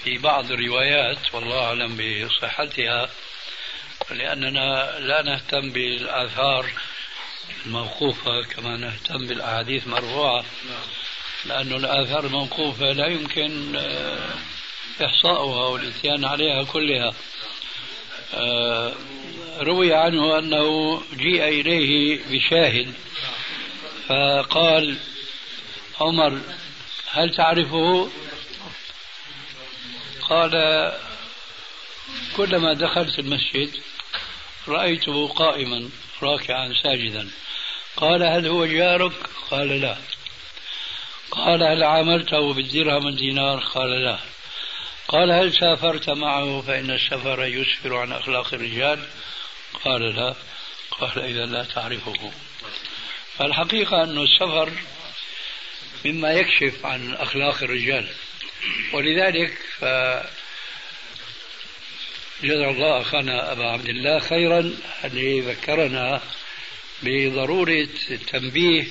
[0.04, 3.10] في بعض الروايات والله أعلم بصحتها
[4.10, 6.70] لأننا لا نهتم بالآثار
[7.66, 10.44] الموقوفة كما نهتم بالأحاديث المرفوعه
[11.44, 14.34] لأن الآثار الموقوفة لا يمكن آه،
[15.04, 17.14] إحصاؤها والإتيان عليها كلها.
[18.34, 18.92] آه،
[19.58, 22.94] روي عنه أنه جيء إليه بشاهد
[24.08, 24.96] فقال
[26.00, 26.40] عمر
[27.10, 28.10] هل تعرفه؟
[30.22, 30.52] قال
[32.36, 33.70] كلما دخلت المسجد
[34.68, 35.88] رأيته قائما
[36.22, 37.30] راكعا ساجدا.
[37.96, 39.12] قال هل هو جارك؟
[39.50, 39.96] قال لا.
[41.30, 44.18] قال هل عاملته بالدرهم الدينار قال لا.
[45.08, 49.06] قال هل سافرت معه فإن السفر يسفر عن أخلاق الرجال؟
[49.84, 50.34] قال لا.
[50.90, 52.32] قال إذا لا تعرفه.
[53.38, 54.72] فالحقيقة أن السفر
[56.04, 58.08] مما يكشف عن أخلاق الرجال.
[58.92, 59.58] ولذلك
[62.42, 64.72] جزا الله أخانا أبا عبد الله خيرا
[65.04, 66.22] الذي ذكرنا
[67.02, 68.86] بضرورة التنبيه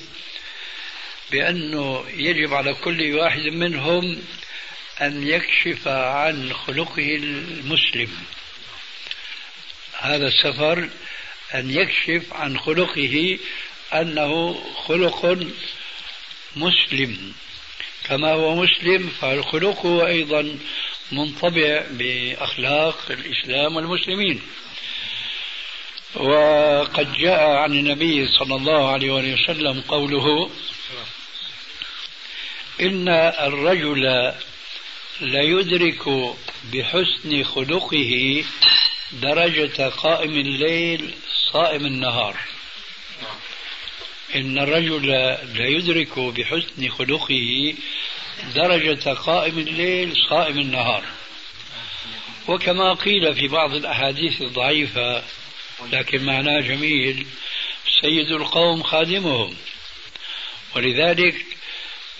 [1.30, 4.22] بأنه يجب على كل واحد منهم
[5.00, 8.10] أن يكشف عن خلقه المسلم.
[9.98, 10.88] هذا السفر
[11.54, 13.38] أن يكشف عن خلقه
[13.92, 15.46] أنه خلق
[16.56, 17.32] مسلم.
[18.04, 20.58] كما هو مسلم فخلقه أيضا
[21.12, 24.42] منطبع بأخلاق الإسلام والمسلمين.
[26.14, 30.50] وقد جاء عن النبي صلى الله عليه وسلم قوله
[32.80, 34.32] إن الرجل
[35.20, 36.08] ليدرك
[36.72, 38.44] بحسن خلقه
[39.12, 41.14] درجة قائم الليل
[41.52, 42.36] صائم النهار.
[44.34, 47.74] إن الرجل ليدرك بحسن خلقه
[48.54, 51.04] درجة قائم الليل صائم النهار.
[52.48, 55.22] وكما قيل في بعض الأحاديث الضعيفة
[55.92, 57.26] لكن معناه جميل
[58.00, 59.56] سيد القوم خادمهم.
[60.76, 61.46] ولذلك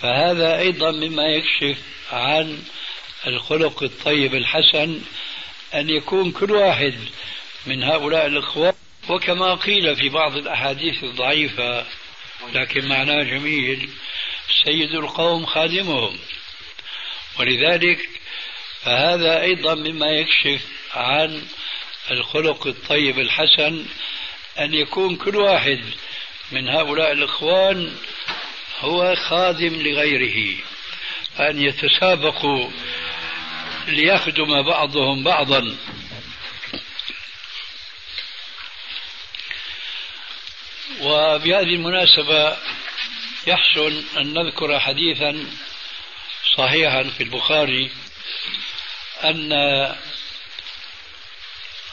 [0.01, 1.77] فهذا أيضا مما يكشف
[2.11, 2.63] عن
[3.27, 5.01] الخلق الطيب الحسن
[5.73, 6.95] أن يكون كل واحد
[7.65, 8.75] من هؤلاء الإخوة
[9.09, 11.85] وكما قيل في بعض الأحاديث الضعيفة
[12.53, 13.89] لكن معناه جميل
[14.63, 16.17] سيد القوم خادمهم.
[17.39, 18.09] ولذلك
[18.81, 20.61] فهذا أيضا مما يكشف
[20.93, 21.43] عن
[22.11, 23.85] الخلق الطيب الحسن
[24.59, 25.83] أن يكون كل واحد
[26.51, 27.95] من هؤلاء الإخوان
[28.79, 30.57] هو خادم لغيره
[31.39, 32.69] أن يتسابقوا
[33.87, 35.77] ليخدم بعضهم بعضا.
[41.01, 42.57] وبهذه المناسبة
[43.47, 45.45] يحسن أن نذكر حديثا
[46.57, 47.91] صحيحا في البخاري
[49.23, 49.53] أن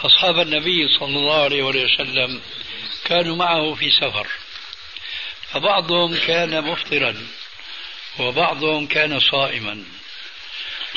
[0.01, 2.43] أصحاب النبي صلى الله عليه وسلم
[3.05, 4.27] كانوا معه في سفر
[5.53, 7.27] فبعضهم كان مفطرا
[8.19, 9.85] وبعضهم كان صائما.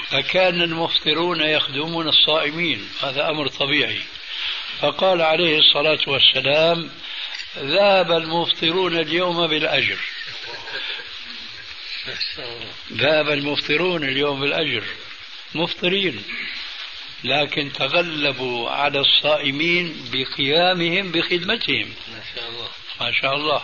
[0.10, 4.02] فكان المفطرون يخدمون الصائمين هذا أمر طبيعي.
[4.80, 6.90] فقال عليه الصلاة والسلام
[7.58, 9.98] ذهب المفطرون اليوم بالأجر.
[12.94, 14.84] ذهب المفطرون اليوم بالأجر.
[15.56, 16.24] مفطرين.
[17.24, 21.94] لكن تغلبوا على الصائمين بقيامهم بخدمتهم.
[22.12, 22.70] ما شاء الله.
[23.02, 23.64] ما شاء الله.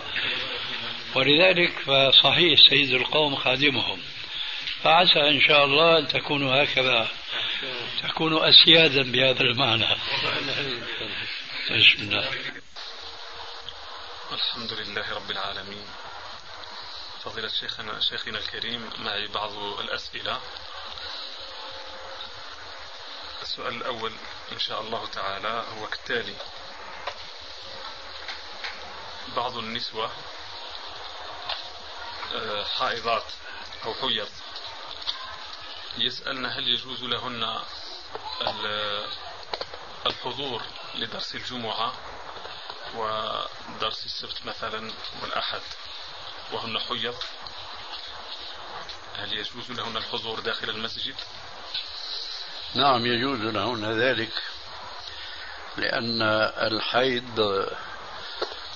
[1.14, 3.98] ولذلك فصحيح سيد القوم خادمهم.
[4.84, 7.08] فعسى إن شاء الله أن تكونوا هكذا
[8.02, 9.96] تكونوا أسيادا بهذا المعنى.
[11.64, 12.30] بسم الله.
[14.32, 15.86] الحمد لله رب العالمين.
[17.24, 20.40] فضيلة شيخنا شيخنا الكريم معي بعض الأسئلة.
[23.42, 24.12] السؤال الأول
[24.52, 26.36] إن شاء الله تعالى هو كالتالي
[29.36, 30.10] بعض النسوة
[32.34, 33.24] آه، حائضات
[33.84, 34.28] أو حيض
[35.98, 37.58] يسألن هل يجوز لهن
[40.06, 40.62] الحضور
[40.94, 41.92] لدرس الجمعة
[42.96, 45.60] ودرس السبت مثلا والأحد
[46.52, 47.14] وهن حيض؟
[49.16, 51.14] هل يجوز لهن الحضور داخل المسجد؟
[52.74, 54.42] نعم يجوز لهن ذلك
[55.76, 56.22] لأن
[56.72, 57.40] الحيض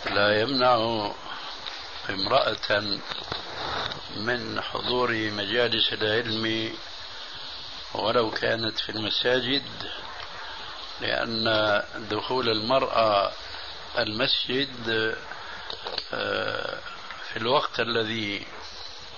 [0.06, 1.10] لا يمنع
[2.10, 2.98] امرأة
[4.16, 6.72] من حضور مجالس العلم
[7.94, 9.62] ولو كانت في المساجد
[11.00, 11.44] لأن
[12.10, 13.32] دخول المرأة
[13.98, 15.16] المسجد
[16.12, 16.78] آه،
[17.28, 18.46] في الوقت الذي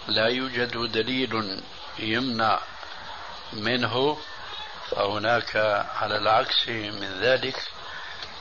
[0.09, 1.62] لا يوجد دليل
[1.98, 2.61] يمنع
[3.52, 4.18] منه
[4.90, 5.56] فهناك
[5.96, 7.56] على العكس من ذلك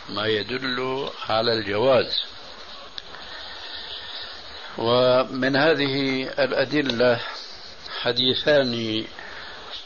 [0.09, 2.23] ما يدل على الجواز.
[4.77, 7.19] ومن هذه الأدلة
[8.01, 9.05] حديثان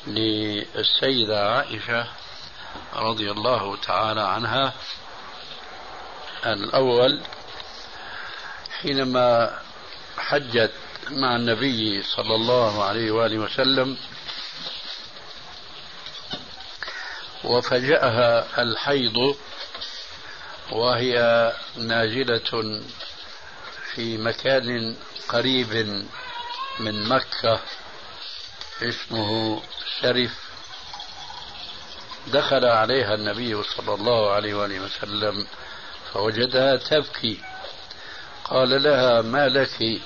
[0.07, 2.07] للسيدة عائشة
[2.93, 4.73] رضي الله تعالى عنها.
[6.45, 7.21] الأول
[8.81, 9.59] حينما
[10.17, 10.71] حجت
[11.09, 13.97] مع النبي صلى الله عليه وآله وسلم
[17.43, 19.35] وفجأها الحيض
[20.71, 21.15] وهي
[21.77, 22.81] نازلة
[23.93, 24.95] في مكان
[25.29, 25.73] قريب
[26.79, 27.59] من مكة.
[28.81, 29.61] اسمه
[30.01, 30.31] شرف
[32.27, 35.47] دخل عليها النبي صلى الله عليه وآله وسلم
[36.13, 37.41] فوجدها تبكي.
[38.45, 40.01] قال لها ما لك؟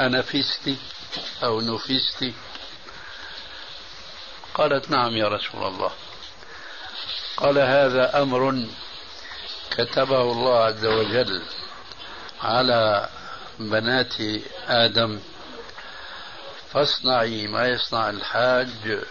[0.00, 0.70] أنفست
[1.42, 2.32] أو نفست
[4.54, 5.92] قالت نعم يا رسول الله.
[7.36, 8.66] قال هذا أمر
[9.70, 11.42] كتبه الله عز وجل
[12.42, 13.08] على
[13.58, 14.14] بنات
[14.68, 15.20] آدم
[16.74, 19.04] فاصنعي ما يصنع الحاج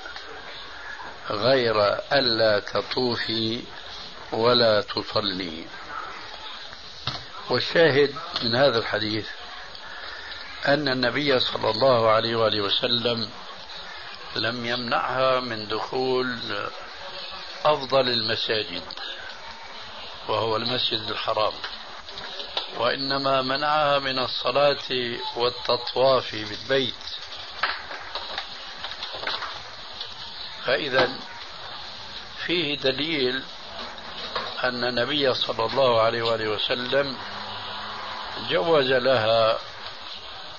[1.29, 3.63] غير ألا تطوفي
[4.31, 5.65] ولا تصلي.
[7.49, 9.27] والشاهد من هذا الحديث
[10.67, 13.29] أن النبي صلى الله عليه وآله وسلم
[14.35, 16.39] لم يمنعها من دخول
[17.65, 18.83] أفضل المساجد
[20.27, 21.53] وهو المسجد الحرام
[22.77, 27.23] وإنما منعها من الصلاة والتطواف بالبيت.
[30.65, 31.09] فإذا
[32.45, 33.43] فيه دليل
[34.63, 37.17] أن النبي صلى الله عليه وآله وسلم
[38.49, 39.59] جوز لها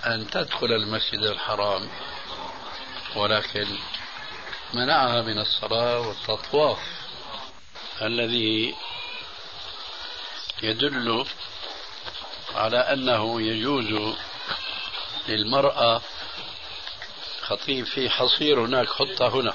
[0.07, 1.88] أن تدخل المسجد الحرام
[3.16, 3.66] ولكن
[4.74, 6.78] منعها من الصلاة والتطواف
[8.02, 8.74] الذي
[10.62, 11.26] يدل
[12.55, 14.14] على أنه يجوز
[15.28, 16.02] للمرأة
[17.49, 19.55] خطيب في حصير هناك حطها هنا.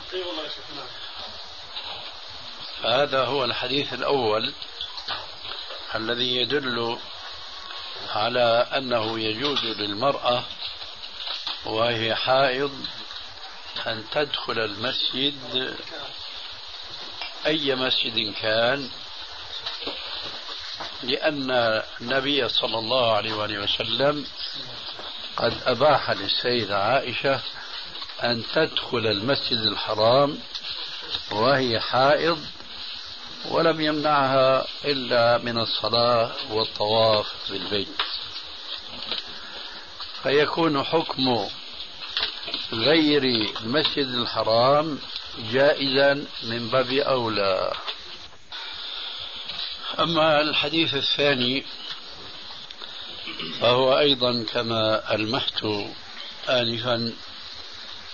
[2.84, 4.54] فهذا هو الحديث الأول
[5.96, 6.98] الذي يدل
[8.10, 10.44] على أنه يجوز للمرأة
[11.66, 12.86] وهي حائض
[13.88, 15.78] أن تدخل المسجد
[17.46, 18.90] أي مسجد كان
[21.04, 21.52] لأن
[22.02, 24.28] النبي صلى الله عليه وسلم
[25.38, 27.42] قد أباح للسيدة عائشة
[28.24, 30.40] أن تدخل المسجد الحرام
[31.32, 32.46] وهي حائض
[33.50, 37.88] ولم يمنعها إلا من الصلاة والطواف بالبيت.
[40.24, 41.48] فيكون حكم
[42.74, 45.00] غير المسجد الحرام
[45.52, 47.74] جائزا من باب أولى.
[50.00, 51.66] أما الحديث الثاني
[53.62, 55.66] فهو أيضا كما ألمحت
[56.50, 57.14] آنفا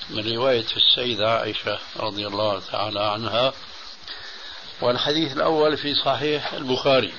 [0.09, 3.53] من رواية السيدة عائشة رضي الله تعالى عنها
[4.81, 7.13] والحديث الأول في صحيح البخاري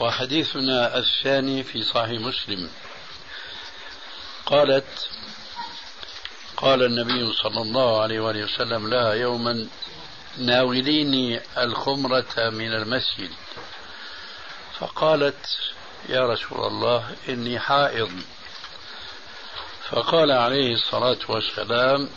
[0.00, 2.70] وحديثنا الثاني في صحيح مسلم.
[4.46, 5.08] قالت
[6.56, 9.68] قال النبي صلى الله عليه وآله وسلم لها يوما
[10.38, 13.30] ناوليني الخمرة من المسجد.
[14.78, 15.46] فقالت
[16.08, 18.10] يا رسول الله إني حائض.
[19.90, 22.10] فقال عليه الصلاة والسلام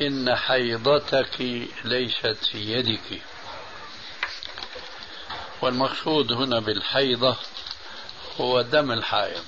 [0.00, 1.40] إن حيضتك
[1.84, 3.22] ليست في يدك.
[5.62, 7.36] والمقصود هنا بالحيضة
[8.40, 9.44] هو دم الحائض.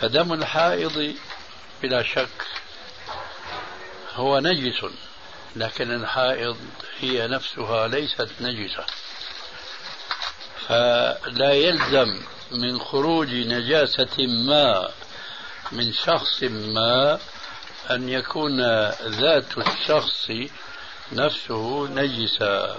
[0.00, 1.14] فدم الحائض
[1.82, 2.46] بلا شك
[4.14, 4.86] هو نجس
[5.56, 6.56] لكن الحائض
[7.00, 8.84] هي نفسها ليست نجسة.
[10.68, 14.90] فلا يلزم من خروج نجاسة ما
[15.72, 17.18] من شخص ما
[17.90, 18.60] أن يكون
[19.06, 20.30] ذات الشخص
[21.12, 22.76] نفسه نجسا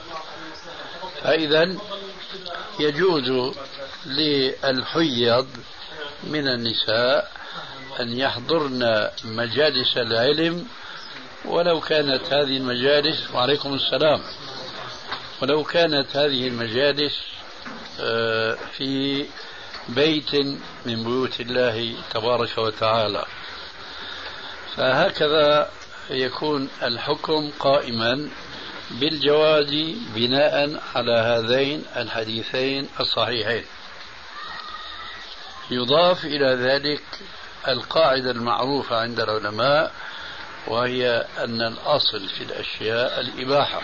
[1.21, 1.75] فإذا
[2.79, 3.53] يجوز
[4.05, 5.47] للحيض
[6.23, 7.31] من النساء
[7.99, 10.67] أن يحضرن مجالس العلم
[11.45, 14.21] ولو كانت هذه المجالس وعليكم السلام
[15.41, 17.13] ولو كانت هذه المجالس
[17.99, 19.25] آه، في
[19.89, 20.35] بيت
[20.85, 23.25] من بيوت الله تبارك وتعالى.
[24.75, 25.69] فهكذا
[26.09, 28.29] يكون الحكم قائما
[28.91, 29.73] بالجواز
[30.15, 33.65] بناء على هذين الحديثين الصحيحين.
[35.71, 37.03] يضاف إلى ذلك
[37.67, 39.91] القاعدة المعروفة عند العلماء
[40.67, 43.81] وهي أن الأصل في الأشياء الإباحة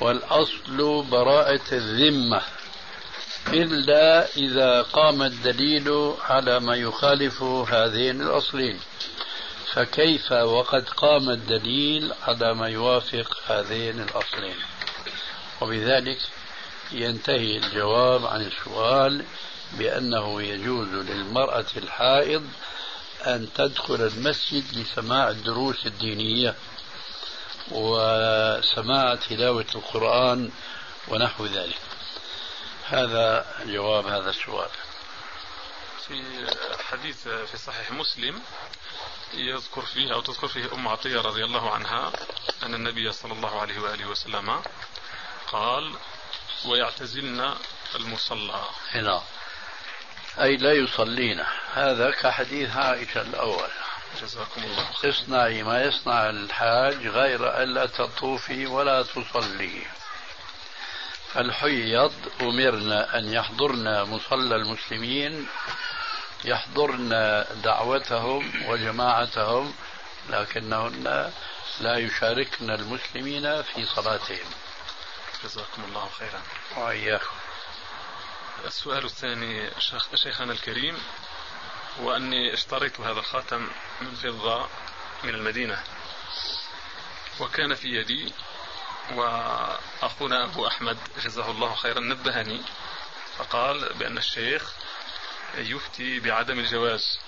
[0.00, 2.42] والأصل براءة الذمة.
[3.48, 8.80] إلا إذا قام الدليل على ما يخالف هذين الأصلين.
[9.72, 14.56] فكيف وقد قام الدليل على ما يوافق هذين الأصلين؟
[15.60, 16.18] وبذلك
[16.92, 19.24] ينتهي الجواب عن السؤال
[19.72, 22.46] بأنه يجوز للمرأة الحائض
[23.26, 26.54] أن تدخل المسجد لسماع الدروس الدينية
[27.70, 30.50] وسماع تلاوة القرآن
[31.08, 31.78] ونحو ذلك.
[32.88, 34.70] هذا جواب هذا السؤال.
[36.08, 36.46] في
[36.90, 38.42] حديث في صحيح مسلم
[39.34, 42.12] يذكر فيه أو تذكر فيه أم عطية رضي الله عنها
[42.62, 44.62] أن النبي صلى الله عليه وآله وسلم
[45.46, 45.94] قال
[46.64, 47.54] ويعتزلن
[47.94, 48.64] المصلى.
[48.90, 49.22] هنا.
[50.40, 51.44] أي لا يصلين.
[51.74, 53.70] هذا كحديث عائشة الأول.
[54.22, 59.86] جزاكم الله اصنعي ما يصنع الحاج غير ألا تطوفي ولا تصلي.
[61.36, 65.48] فالحيض أمرنا أن يحضرن مصلى المسلمين
[66.44, 69.74] يحضرن دعوتهم وجماعتهم
[70.28, 71.32] لكنهن
[71.80, 74.50] لا يشاركن المسلمين في صلاتهم.
[75.44, 76.42] جزاكم الله خيرا.
[76.76, 77.36] وإياكم.
[78.64, 79.70] السؤال الثاني
[80.14, 80.98] شيخنا الكريم
[82.00, 83.68] وأني اشتريت هذا الخاتم
[84.00, 84.68] من فضة
[85.24, 85.82] من المدينة
[87.40, 88.32] وكان في يدي
[89.14, 92.62] وأخونا أبو أحمد جزاه الله خيرا نبهني
[93.38, 94.72] فقال بأن الشيخ
[95.54, 97.18] يفتي بعدم الجواز.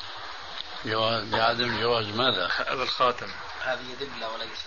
[0.85, 3.31] جواز بعدم الجواز ماذا؟ هذا الخاتم.
[3.64, 4.64] هذه دبلة وليس.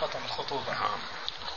[0.00, 0.72] خاتم الخطوبة.
[0.72, 0.98] نعم.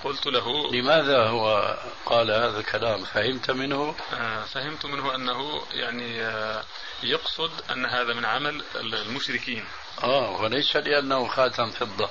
[0.03, 6.63] قلت له لماذا هو قال هذا الكلام؟ فهمت منه؟ آه، فهمت منه أنه يعني آه،
[7.03, 9.65] يقصد أن هذا من عمل المشركين.
[10.03, 12.09] آه وليس لأنه خاتم فضة.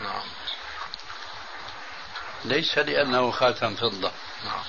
[0.00, 0.22] نعم.
[2.44, 4.12] ليس لأنه خاتم فضة.
[4.44, 4.62] نعم.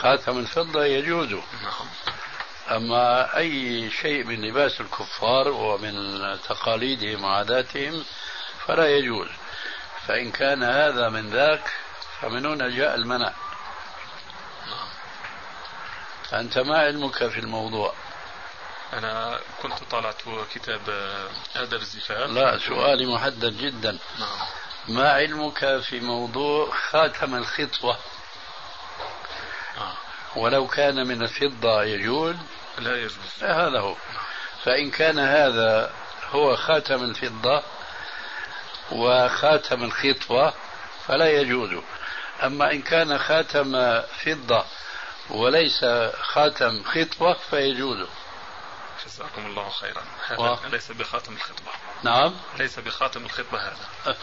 [0.00, 1.32] خاتم الفضة يجوز.
[1.32, 1.88] نعم.
[2.70, 8.04] أما أي شيء من لباس الكفار ومن تقاليدهم وعاداتهم
[8.66, 9.28] فلا يجوز.
[10.06, 11.72] فإن كان هذا من ذاك
[12.20, 13.32] فمن هنا جاء المنع.
[16.32, 17.94] أنت ما علمك في الموضوع؟
[18.92, 20.22] أنا كنت طالعت
[20.54, 20.80] كتاب
[21.56, 22.30] آداب الزفاف.
[22.30, 23.98] لا سؤالي محدد جدا.
[24.18, 24.46] نعم.
[24.88, 27.98] ما علمك في موضوع خاتم الخطوة
[29.78, 29.94] آه.
[30.36, 32.36] ولو كان من الفضة يجوز؟
[32.78, 33.14] لا يجوز.
[33.42, 33.96] هذا هو.
[34.64, 35.92] فإن كان هذا
[36.30, 37.62] هو خاتم الفضة
[38.92, 40.54] وخاتم الخطوة
[41.06, 41.82] فلا يجوز.
[42.42, 44.64] أما إن كان خاتم فضة
[45.30, 45.84] وليس
[46.22, 48.06] خاتم خطوة فيجوز.
[49.06, 50.02] جزاكم الله خيرا.
[50.26, 51.70] هذا و- ليس بخاتم الخطبة.
[52.02, 52.34] نعم.
[52.58, 54.16] ليس بخاتم الخطبة هذا.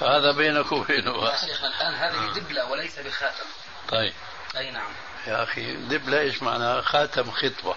[0.00, 1.24] فهذا بينك وبينه.
[1.24, 3.46] يا شيخنا الآن هذه دبلة وليس بخاتم.
[3.88, 4.12] طيب.
[4.56, 4.92] أي نعم.
[5.26, 7.76] يا أخي دبلة إيش معناها خاتم خطوة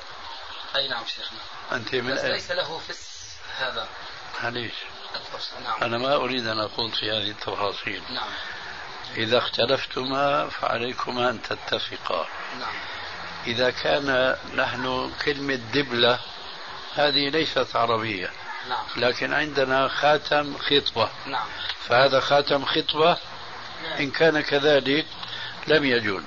[0.76, 1.40] أي نعم شيخنا
[1.72, 3.88] أنت من بس ليس له فس هذا.
[4.44, 4.74] معليش
[5.64, 5.84] نعم.
[5.84, 8.04] أنا ما أريد أن أخوض في هذه التفاصيل.
[8.10, 8.30] نعم.
[9.18, 12.28] إذا اختلفتما فعليكما أن تتفقا.
[12.60, 12.74] نعم.
[13.48, 16.20] إذا كان نحن كلمة دبلة
[16.96, 18.32] هذه ليست عربية.
[18.70, 18.86] نعم.
[18.96, 21.10] لكن عندنا خاتم خطبة.
[21.26, 21.48] نعم.
[21.88, 23.18] فهذا خاتم خطبة
[24.00, 25.06] إن كان كذلك
[25.68, 26.24] لم يجوز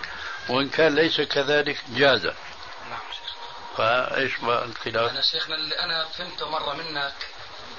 [0.49, 2.27] وإن كان ليس كذلك جاز.
[2.27, 3.35] نعم شيخ.
[3.77, 7.15] فإيش بقى الخلاف؟ أنا شيخنا اللي أنا فهمته مرة منك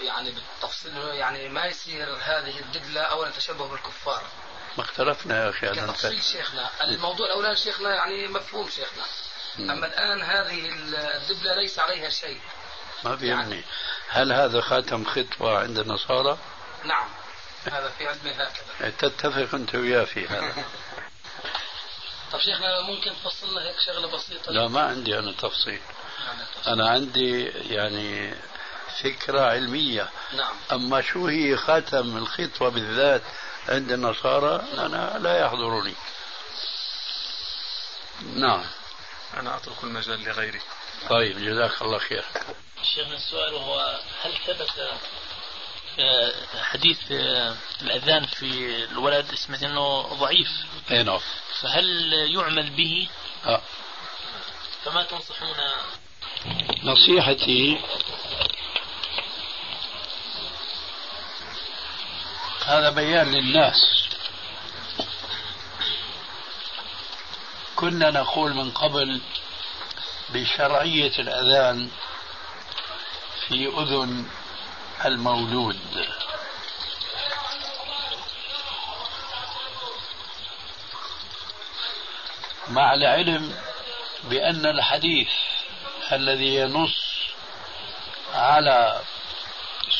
[0.02, 4.24] يعني بالتفصيل يعني ما يصير هذه الدبلة أولا تشبه بالكفار.
[4.78, 6.24] ما اختلفنا يا أخي هذا كتفصيل.
[6.24, 6.70] شيخنا.
[6.84, 9.04] الموضوع الأولاني شيخنا يعني مفهوم شيخنا.
[9.60, 12.42] أما الآن هذه الدبلة ليس عليها شيء.
[13.04, 13.64] ما بيعني
[14.14, 16.38] هل هذا خاتم خطبة عند النصارى؟
[16.84, 17.08] نعم.
[17.72, 18.90] هذا في علمي هكذا.
[18.90, 20.54] تتفق أنت وياه في هذا.
[22.32, 25.80] طب شيخنا ممكن تفصل لنا هيك شغلة بسيطة؟ لا ما عندي أنا تفصيل.
[26.26, 26.74] نعم تفصيل.
[26.74, 28.34] أنا عندي يعني
[29.04, 30.10] فكرة علمية.
[30.34, 30.56] نعم.
[30.72, 33.22] أما شو هي خاتم الخطوة بالذات
[33.70, 35.96] عند النصارى؟ أنا لا يحضرني.
[38.36, 38.66] نعم.
[39.38, 40.62] أنا أترك المجال لغيري.
[41.10, 42.26] طيب جزاك الله خير.
[42.84, 44.90] شيخنا السؤال وهو هل ثبت
[46.00, 50.50] آه، حديث آه، الأذان في الولد سمعت أنه ضعيف؟
[50.92, 51.20] اي نعم.
[51.62, 53.08] فهل يعمل به؟
[53.46, 53.62] آه.
[54.84, 55.58] فما تنصحون؟
[56.84, 57.82] نصيحتي
[62.66, 64.04] هذا بيان للناس.
[67.76, 69.22] كنا نقول من قبل
[70.30, 71.90] بشرعية الأذان
[73.48, 74.30] في أذن
[75.06, 75.80] المولود.
[82.70, 83.56] مع العلم
[84.24, 85.30] بأن الحديث
[86.12, 87.14] الذي ينص
[88.34, 89.02] على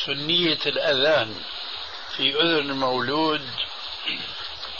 [0.06, 1.34] سنية الأذان
[2.16, 3.50] في أذن المولود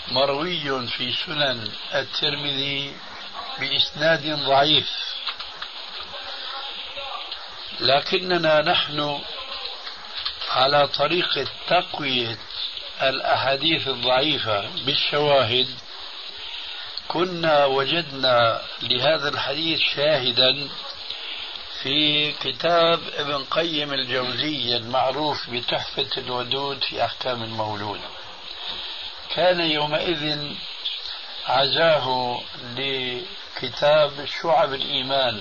[0.09, 2.97] مروي في سنن الترمذي
[3.59, 5.14] بإسناد ضعيف.
[7.81, 9.20] لكننا نحن
[10.51, 12.39] على طريقة تقوية
[13.03, 15.68] الأحاديث الضعيفة بالشواهد
[17.09, 20.68] كنا وجدنا لهذا الحديث شاهدا
[21.83, 28.01] في كتاب ابن قيم الجوزي المعروف بتحفة الودود في أحكام المولود.
[29.35, 30.53] كان يومئذ
[31.47, 32.41] عزاه
[32.77, 35.41] لكتاب شعب الإيمان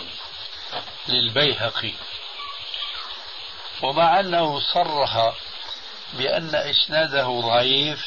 [1.07, 1.91] للبيهقي.
[3.83, 5.33] ومع أنه صرح
[6.13, 8.05] بأن إسناده ضعيف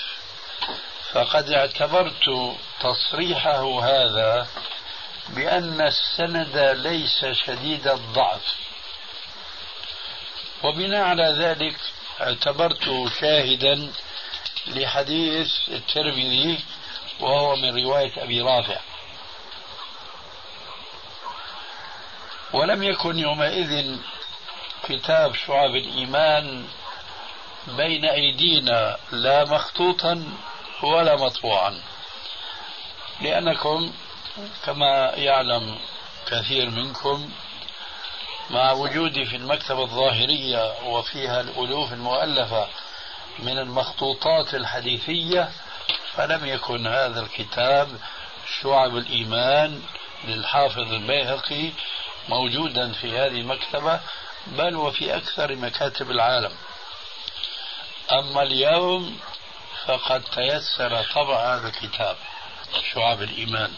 [1.13, 4.49] فقد اعتبرت تصريحه هذا
[5.29, 8.55] بأن السند ليس شديد الضعف.
[10.63, 11.77] وبناء على ذلك
[12.21, 13.93] اعتبرته شاهدا
[14.67, 16.65] لحديث الترمذي
[17.21, 18.81] وهو من رواية أبي رافع.
[22.53, 23.99] ولم يكن يومئذ
[24.89, 26.65] كتاب شعب الإيمان
[27.69, 30.25] بين أيدينا لا مخطوطا
[30.83, 31.81] ولا مطبوعا.
[33.21, 33.93] لأنكم
[34.65, 35.79] كما يعلم
[36.27, 37.31] كثير منكم
[38.51, 42.69] مع وجودي في المكتبة الظاهرية وفيها الألوف المؤلفة
[43.39, 45.51] من المخطوطات الحديثية
[46.13, 47.89] فلم يكن هذا الكتاب
[48.61, 49.83] شعب الإيمان
[50.25, 51.71] للحافظ البيهقي
[52.29, 54.01] موجودا في هذه المكتبة.
[54.47, 56.53] بل وفي أكثر مكاتب العالم.
[58.13, 59.19] أما اليوم
[59.87, 62.17] فقد تيسر طبع هذا الكتاب
[62.93, 63.71] شعب الإيمان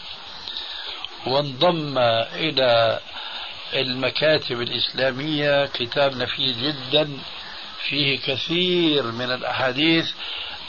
[1.27, 1.97] وانضم
[2.33, 2.99] إلى
[3.73, 7.19] المكاتب الإسلامية كتاب نفيس جدا
[7.87, 10.11] فيه كثير من الأحاديث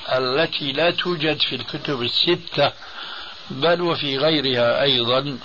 [0.08, 2.72] التي لا توجد في الكتب الستة
[3.50, 5.38] بل وفي غيرها أيضا.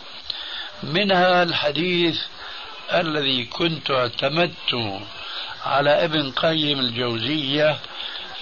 [0.83, 2.21] منها الحديث
[2.93, 5.01] الذي كنت اعتمدت
[5.65, 7.79] على ابن قيم الجوزية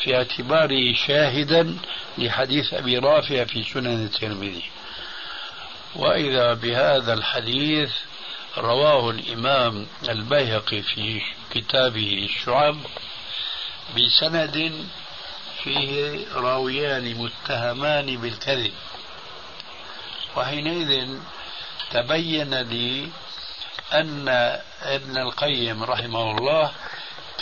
[0.03, 1.77] في اعتباره شاهدا
[2.17, 4.63] لحديث أبي رافع في سنن الترمذي.
[5.95, 7.91] وإذا بهذا الحديث
[8.57, 11.21] رواه الإمام البيهقي في
[11.51, 12.77] كتابه الشعب
[13.97, 14.85] بسند
[15.63, 18.73] فيه راويان متهمان بالكذب.
[20.37, 21.17] وحينئذ
[21.91, 23.09] تبين لي
[23.93, 24.29] أن
[24.81, 26.71] ابن القيم رحمه الله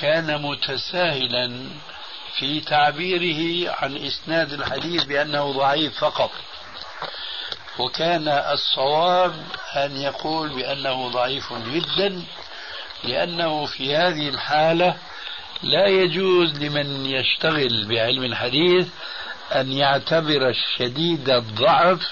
[0.01, 1.69] كان متساهلا
[2.39, 6.31] في تعبيره عن إسناد الحديث بأنه ضعيف فقط.
[7.79, 9.33] وكان الصواب
[9.75, 12.23] أن يقول بأنه ضعيف جدا
[13.03, 14.97] لأنه في هذه الحالة
[15.63, 18.87] لا يجوز لمن يشتغل بعلم الحديث
[19.55, 22.11] أن يعتبر الشديد الضعف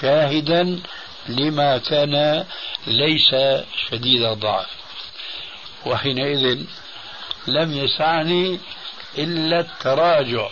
[0.00, 0.80] شاهدا
[1.28, 2.44] لما كان
[2.86, 3.34] ليس
[3.90, 4.66] شديد الضعف.
[5.86, 6.64] وحينئذ
[7.46, 8.60] لم يسعني
[9.18, 10.48] إلا التراجع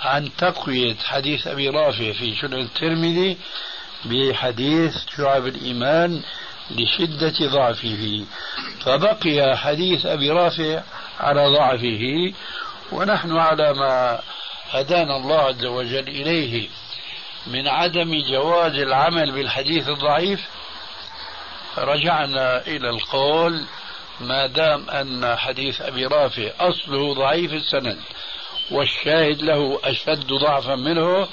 [0.00, 3.36] عن تقوية حديث أبي رافع في سنن الترمذي
[4.04, 6.22] بحديث شعب الإيمان
[6.70, 8.24] لشدة ضعفه.
[8.80, 10.82] فبقي حديث أبي رافع
[11.20, 12.32] على ضعفه
[12.92, 14.20] ونحن على ما
[14.70, 16.68] هدانا الله عز وجل إليه.
[17.46, 20.40] من عدم جواز العمل بالحديث الضعيف
[21.78, 23.64] رجعنا إلى القول
[24.20, 27.98] ما دام أن حديث أبي رافع أصله ضعيف السند
[28.70, 31.28] والشاهد له أشد ضعفا منه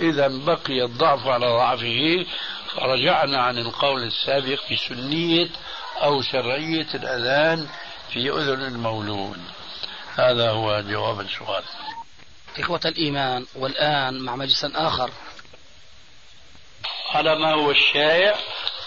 [0.00, 2.26] إذا بقي الضعف على ضعفه.
[2.74, 5.48] فرجعنا عن القول السابق بسنية
[6.02, 7.66] أو شرعية الأذان
[8.12, 9.38] في أذن المولود
[10.16, 11.62] هذا هو جواب السؤال.
[12.58, 15.10] إخوة الإيمان والآن مع مجلس آخر.
[17.10, 18.36] على ما هو الشائع؟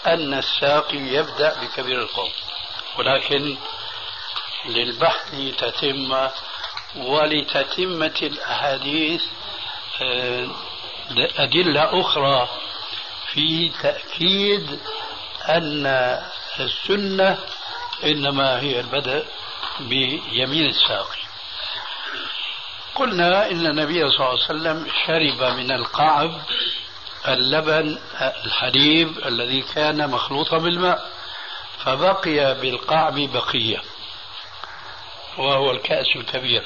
[0.06, 2.30] أن الساقي يبدأ بكبير القوم.
[2.98, 3.56] ولكن
[4.66, 6.30] للبحث تتمة
[6.96, 9.22] ولتتمة الأحاديث
[10.02, 10.48] آه،
[11.36, 12.48] أدلة أخرى
[13.32, 14.80] في تأكيد
[15.48, 15.86] أن
[16.60, 17.38] السنة
[18.04, 19.24] إنما هي البدء
[19.80, 21.20] بيمين الساقي.
[22.94, 26.32] قلنا إن النبي صلى الله عليه وسلم شرب من القعب
[27.28, 27.98] اللبن
[28.44, 31.10] الحليب الذي كان مخلوطا بالماء
[31.84, 33.82] فبقي بالقعب بقية
[35.38, 36.64] وهو الكأس الكبير.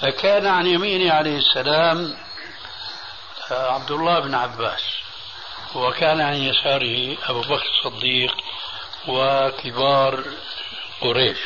[0.00, 2.16] فكان عن يمينه عليه السلام
[3.50, 4.82] آه، عبد الله بن عباس
[5.74, 8.34] وكان عن يساره أبو بكر الصديق
[9.08, 10.24] وكبار
[11.00, 11.38] قريش.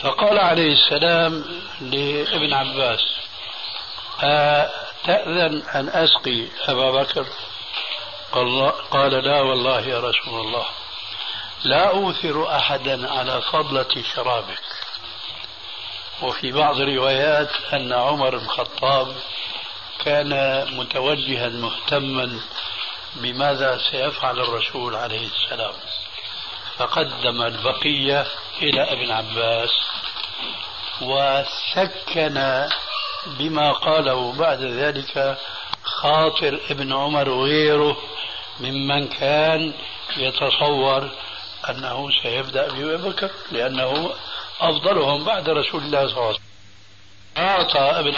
[0.00, 1.44] فقال عليه السلام
[1.80, 3.00] لابن عباس
[5.04, 7.26] أتأذن أن أسقي أبا بكر؟
[8.90, 10.66] قال لا والله يا رسول الله
[11.64, 14.62] لا أوثر أحدا على فضلة شرابك.
[16.22, 19.16] وفي بعض الروايات أن عمر بن الخطاب
[19.98, 22.40] كان متوجها مهتما
[23.14, 25.74] بماذا سيفعل الرسول عليه السلام.
[26.76, 28.26] فقدم البقية
[28.62, 29.70] إلى ابن عباس
[31.00, 32.68] وسكن
[33.26, 35.38] بما قاله بعد ذلك
[35.82, 37.96] خاطر ابن عمر وغيره
[38.60, 39.72] ممن كان
[40.16, 41.10] يتصور
[41.68, 44.14] أنه سيبدأ بأبي بكر لأنه
[44.60, 46.52] أفضلهم بعد رسول الله صلى الله عليه وسلم.
[47.36, 48.16] أعطى ابن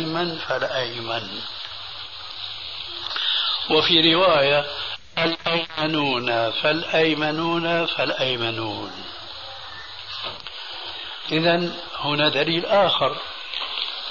[0.00, 1.40] أيمن فالأيمن
[3.70, 4.66] وفي رواية
[5.18, 8.92] الأيمنون فالأيمنون فالأيمنون.
[11.32, 13.16] إذا هنا دليل آخر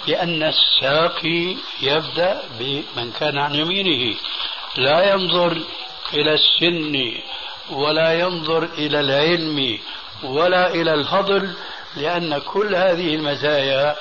[0.07, 4.17] بأن الساقي يبدأ بمن كان عن يمينه.
[4.77, 5.57] لا ينظر
[6.13, 7.13] إلى السن
[7.69, 9.79] ولا ينظر إلى العلم
[10.23, 11.53] ولا إلى الفضل
[11.95, 13.95] لأن كل هذه المزايا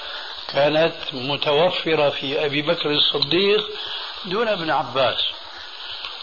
[0.53, 3.71] كانت متوفرة في أبي بكر الصديق
[4.25, 5.21] دون ابن عباس.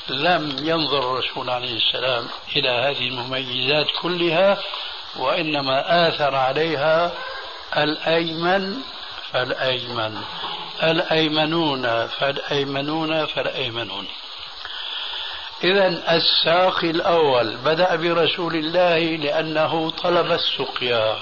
[0.10, 4.58] لم ينظر الرسول عليه السلام إلى هذه المميزات كلها
[5.20, 7.12] وإنما آثر عليها
[7.78, 8.76] الأيمن
[9.32, 10.22] فالأيمن
[10.84, 14.08] الأيمنون فالأيمنون فالأيمنون.
[15.64, 21.18] إذا الساقي الأول بدأ برسول الله لأنه طلب السقيا.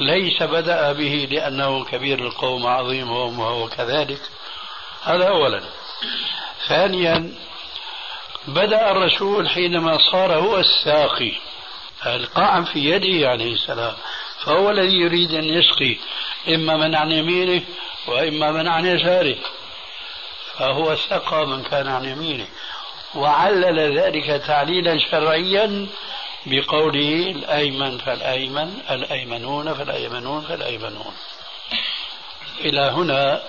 [0.00, 4.20] ليس بدأ به لأنه كبير القوم عظيمهم وهو كذلك.
[5.02, 5.62] هذا أولا.
[6.68, 7.34] ثانيا
[8.48, 11.32] بدأ الرسول حينما صار هو الساقي.
[12.06, 13.94] القاعم في يده عليه السلام.
[14.44, 15.96] فهو الذي يريد أن يسقي
[16.48, 17.62] إما من عن يمينه
[18.06, 19.36] وإما من عن يساره.
[20.58, 22.48] فهو سقى من كان عن يمينه.
[23.14, 25.86] وعلل ذلك تعليلا شرعيا
[26.46, 31.14] بقوله الأيمن فالأيمن الأيمنون فالأيمنون فالأيمنون.
[32.60, 33.42] إلى هنا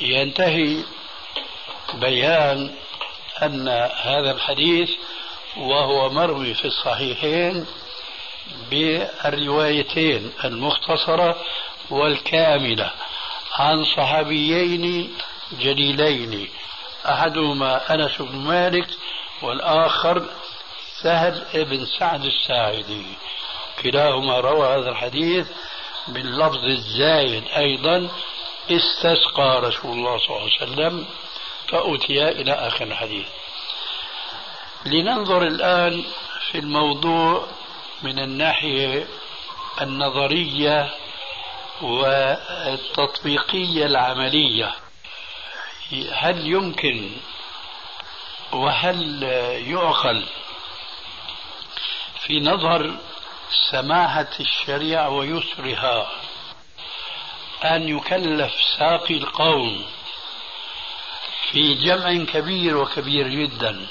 [0.00, 0.84] ينتهي
[1.94, 2.74] بيان
[3.42, 3.68] أن
[4.02, 4.90] هذا الحديث
[5.56, 7.66] وهو مروي في الصحيحين
[8.70, 11.36] بالروايتين المختصرة
[11.90, 12.90] والكاملة.
[13.52, 15.16] عن صحابيين
[15.52, 16.48] جليلين
[17.06, 18.88] أحدهما أنس بن مالك
[19.42, 20.24] والآخر
[21.02, 23.06] سهل بن سعد الساعدي.
[23.82, 25.46] كلاهما روى هذا الحديث
[26.08, 28.08] باللفظ الزايد أيضا
[28.70, 31.06] استسقى رسول الله صلى الله عليه وسلم
[31.68, 33.26] فأتي إلى آخر الحديث.
[34.86, 36.04] لننظر الآن
[36.50, 37.46] في الموضوع
[38.02, 39.06] من الناحية
[39.80, 40.90] النظرية
[41.82, 44.74] والتطبيقية العملية.
[46.12, 47.10] هل يمكن
[48.52, 49.22] وهل
[49.66, 50.24] يعقل
[52.26, 52.94] في نظر
[53.70, 56.10] سماحة الشريعة ويسرها
[57.64, 59.84] أن يكلف ساقي القوم
[61.50, 63.86] في جمع كبير وكبير جدا؟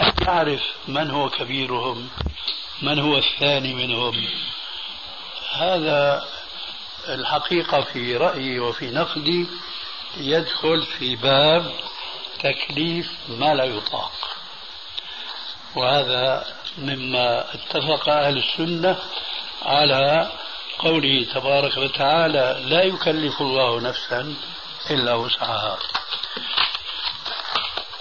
[0.00, 2.08] أن يعرف من هو كبيرهم
[2.82, 4.28] من هو الثاني منهم.
[5.52, 6.24] هذا
[7.08, 9.46] الحقيقة في رأيي وفي نقدي
[10.16, 11.72] يدخل في باب
[12.38, 14.12] تكليف ما لا يطاق.
[15.76, 16.46] وهذا
[16.78, 18.98] مما اتفق أهل السنة
[19.62, 20.30] على
[20.78, 24.34] قوله تبارك وتعالى لا يكلف الله نفسا
[24.90, 25.78] إلا وسعها.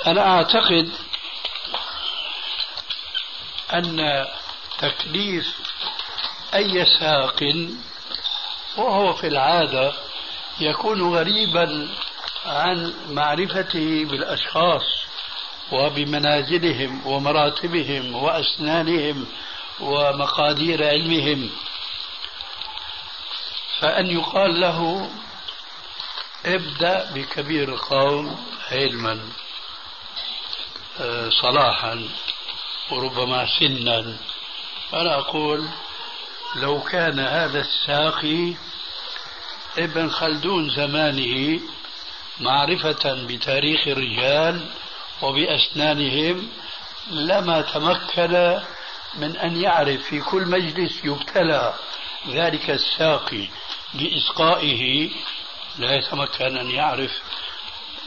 [0.08, 0.92] أنا أعتقد
[3.74, 4.26] أن
[4.80, 5.58] تكليف
[6.54, 7.44] أي ساق
[8.78, 9.94] وهو في العادة
[10.60, 11.88] يكون غريبا
[12.46, 14.84] عن معرفته بالأشخاص
[15.72, 19.26] وبمنازلهم ومراتبهم وأسنانهم
[19.80, 21.50] ومقادير علمهم.
[23.80, 25.10] فأن يقال له
[26.46, 29.20] ابدأ بكبير القوم علما
[31.00, 32.10] آه، صلاحا.
[32.92, 34.18] وربما سنا.
[34.94, 35.68] أنا أقول
[36.56, 38.54] لو كان هذا الساقي
[39.78, 41.60] ابن خلدون زمانه
[42.40, 44.66] معرفة بتاريخ الرجال
[45.22, 46.50] وبأسنانهم
[47.12, 48.60] لما تمكن
[49.16, 51.74] من أن يعرف في كل مجلس يبتلى
[52.30, 53.48] ذلك الساقي
[53.94, 55.10] بإسقائه
[55.80, 57.12] لا يتمكن أن يعرف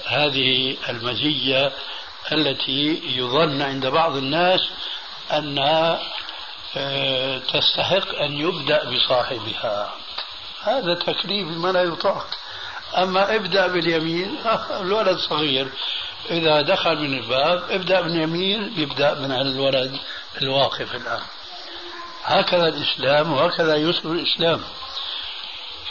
[0.06, 1.72] هذه المزية
[2.32, 4.60] التي يظن عند بعض الناس
[5.32, 6.00] أنها
[6.76, 9.92] آه، تستحق أن يبدأ بصاحبها.
[10.62, 12.26] هذا تكليف ما لا يطاق.
[12.96, 14.36] أما ابدأ باليمين
[14.70, 15.68] الولد صغير
[16.30, 19.98] إذا دخل من الباب ابدأ من اليمين يبدأ من الولد
[20.42, 21.22] الواقف الآن.
[22.24, 24.60] هكذا الإسلام وهكذا يسر الإسلام.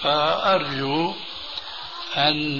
[0.03, 1.13] فأرجو
[2.17, 2.57] أن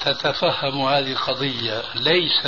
[0.00, 2.46] تتفهموا هذه القضية ليس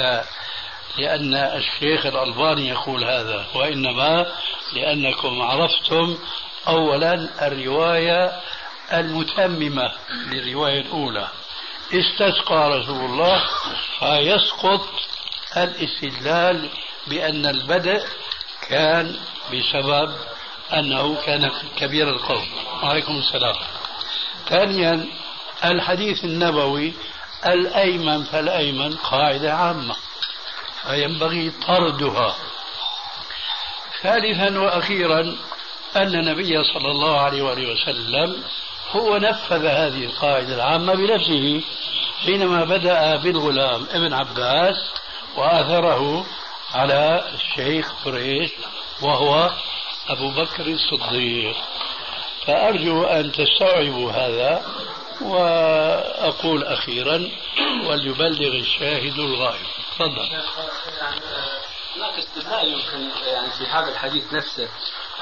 [0.99, 4.27] لأن الشيخ الألباني يقول هذا وإنما
[4.73, 6.19] لأنكم عرفتم
[6.69, 8.41] أولا الرواية
[8.93, 9.93] المتممة
[10.27, 11.29] للرواية الأولى.
[11.93, 13.45] استسقى رسول الله
[13.99, 14.89] فيسقط
[15.57, 16.69] الاستدلال
[17.07, 18.03] بأن البدء
[18.69, 19.17] كان
[19.53, 20.15] بسبب
[20.73, 22.47] أنه كان كبير القوم.
[22.83, 23.55] وعليكم السلام.
[24.49, 25.07] ثانيا
[25.65, 26.93] الحديث النبوي
[27.47, 29.97] الأيمن فالأيمن قاعدة عامة
[30.83, 32.37] فينبغي طردها.
[34.03, 35.21] ثالثا وأخيرا
[35.97, 38.45] أن النبي صلى الله عليه وآله وسلم
[38.91, 41.63] هو نفذ هذه القاعدة العامة بنفسه
[42.25, 44.77] حينما بدأ بالغلام ابن عباس
[45.37, 46.27] وآثره
[46.75, 48.51] على الشيخ قريش
[49.03, 49.51] وهو
[50.09, 51.57] أبو بكر الصديق.
[52.47, 54.65] فأرجو أن تستوعبوا هذا.
[55.23, 57.31] وأقول أخيرا
[57.87, 59.67] وليبلغ الشاهد الغائب.
[59.95, 60.29] تفضل.
[61.97, 64.69] هناك استدلال يمكن يعني في هذا الحديث نفسه.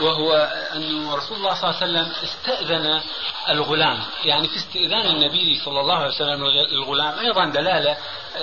[0.00, 0.32] وهو
[0.72, 3.00] أن رسول الله صلى الله عليه وسلم استأذن
[3.48, 3.98] الغلام.
[4.24, 7.96] يعني في استئذان النبي صلى الله عليه وسلم الغلام أيضا دلالة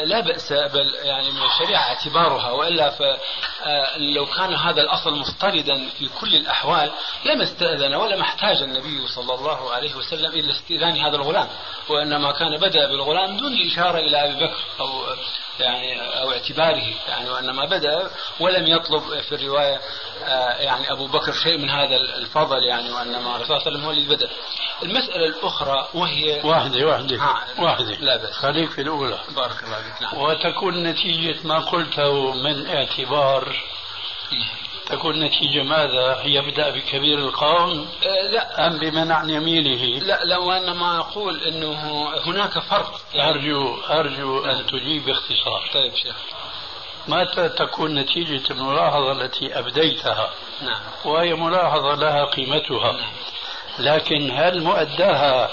[0.04, 6.36] لا بأس بل يعني من الشريعة اعتبارها وإلا فلو كان هذا الأصل مفترضا في كل
[6.36, 6.92] الأحوال
[7.26, 11.48] لما استأذن ولما احتاج النبي صلى الله عليه وسلم إلى استئذان هذا الغلام
[11.90, 15.04] وإنما كان بدأ بالغلام دون الإشارة إلى أبي بكر أو
[15.60, 19.80] يعني أو اعتباره يعني وإنما بدأ ولم يطلب في الرواية
[20.24, 23.86] آه، يعني أبو بكر شيء من هذا الفضل يعني وإنما الرسول صلى الله عليه وسلم
[23.86, 24.30] هو الذي بدأ.
[24.84, 27.96] المسألة الأخرى وهي واحدة واحدة آه واحدة.
[28.00, 28.34] لا بأس.
[28.34, 29.20] خليك في الأولى.
[29.36, 30.02] بارك الله فيك.
[30.02, 30.18] نعم.
[30.18, 33.56] وتكون نتيجة ما قلته من اعتبار.
[34.90, 38.68] تكون نتيجة ماذا؟ يبدأ بكبير القوم آه لا.
[38.68, 43.02] أم بمنع يمينه؟ لا لو انما أقول إنه هناك فرق.
[43.16, 45.70] أرجو أرجو أن تجيب باختصار.
[45.74, 46.16] طيب شيخ.
[47.08, 50.30] متى تكون نتيجة الملاحظة التي أبديتها؟
[50.62, 50.82] نعم.
[51.06, 52.96] وهي ملاحظة لها قيمتها.
[53.80, 55.50] لكن هل مؤداها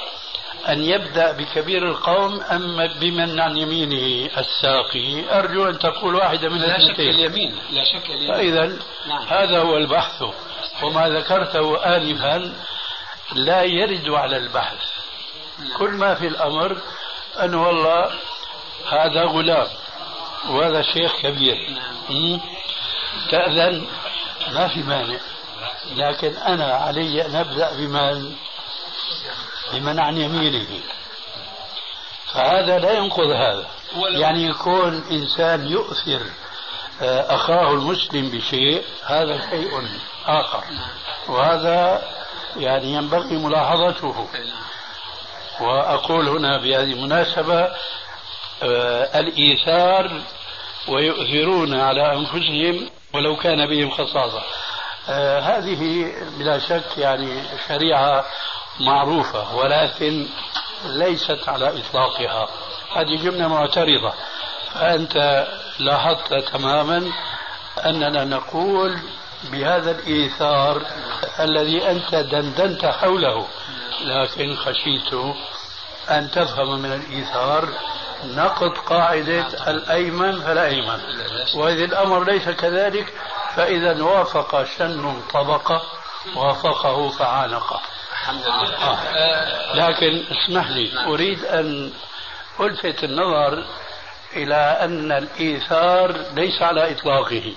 [0.68, 6.78] أن يبدأ بكبير القوم أم بمن عن يمينه الساقي؟ أرجو أن تقول واحدة من لا
[6.78, 8.34] شك اليمين لا شك اليمين.
[8.34, 9.22] فإذا نعم.
[9.28, 10.22] هذا هو البحث
[10.82, 12.52] وما ذكرته آنفا
[13.32, 14.78] لا يرد على البحث.
[15.78, 16.76] كل ما في الأمر
[17.40, 18.10] أن والله
[18.88, 19.68] هذا غلام
[20.50, 21.56] وهذا شيخ كبير.
[22.10, 22.40] مم.
[23.30, 23.86] تأذن
[24.52, 25.18] ما في مانع
[25.96, 28.32] لكن أنا علي أن أبدأ بمن
[29.72, 30.66] بمن عن يمينه.
[32.34, 33.66] فهذا لا ينقض هذا.
[34.18, 36.20] يعني يكون إنسان يؤثر
[37.02, 39.88] آه، أخاه المسلم بشيء هذا شيء
[40.26, 40.64] آخر.
[41.28, 42.02] وهذا
[42.56, 44.28] يعني ينبغي ملاحظته.
[45.60, 47.68] وأقول هنا بهذه المناسبة
[48.62, 50.20] آه، الإيثار
[50.88, 54.42] ويؤثرون على أنفسهم ولو كان بهم خصاصة.
[55.08, 58.24] آه، هذه بلا شك يعني شريعة
[58.80, 60.26] معروفة ولكن
[60.84, 62.48] ليست على إطلاقها.
[62.96, 64.12] هذه جملة معترضة.
[64.74, 65.46] فأنت
[65.78, 67.12] لاحظت تماما
[67.84, 68.98] أننا نقول
[69.50, 70.82] بهذا الإيثار
[71.40, 73.46] الذي أنت دندنت حوله
[74.04, 75.14] لكن خشيت
[76.10, 77.68] أن تفهم من الإيثار
[78.24, 81.00] نقض قاعدة الأيمن فلا أيمن
[81.56, 83.14] وإذا الأمر ليس كذلك
[83.56, 85.82] فإذا وافق شن طبقة
[86.36, 87.80] وافقه فعانقه.
[88.22, 88.76] الحمد لله.
[88.76, 89.76] آه.
[89.76, 91.92] لكن اسمح لي أريد أن
[92.60, 93.64] ألفت النظر
[94.36, 97.54] إلى أن الإيثار ليس على إطلاقه.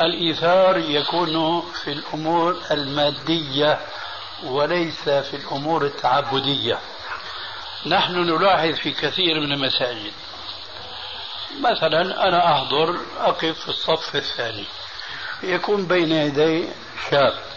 [0.00, 3.80] الإيثار يكون في الأمور المادية
[4.44, 6.78] وليس في الأمور التعبدية.
[7.86, 10.12] نحن نلاحظ في كثير من المساجد.
[11.60, 14.64] مثلا أنا أحضر أقف في الصف الثاني.
[15.42, 16.68] يكون بين يدي
[17.10, 17.49] شاب.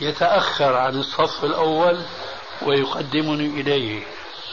[0.00, 1.98] يتأخر عن الصف الأول
[2.62, 4.02] ويقدمني إليه.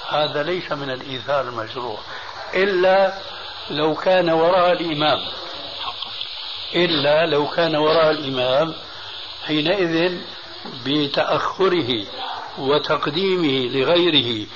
[0.10, 1.98] هذا ليس من الإيثار المشروع
[2.54, 3.14] إلا
[3.70, 5.20] لو كان وراء الإمام.
[6.76, 8.74] إلا لو كان وراء الإمام
[9.46, 10.18] حينئذ
[10.86, 12.06] بتأخره
[12.58, 14.48] وتقديمه لغيره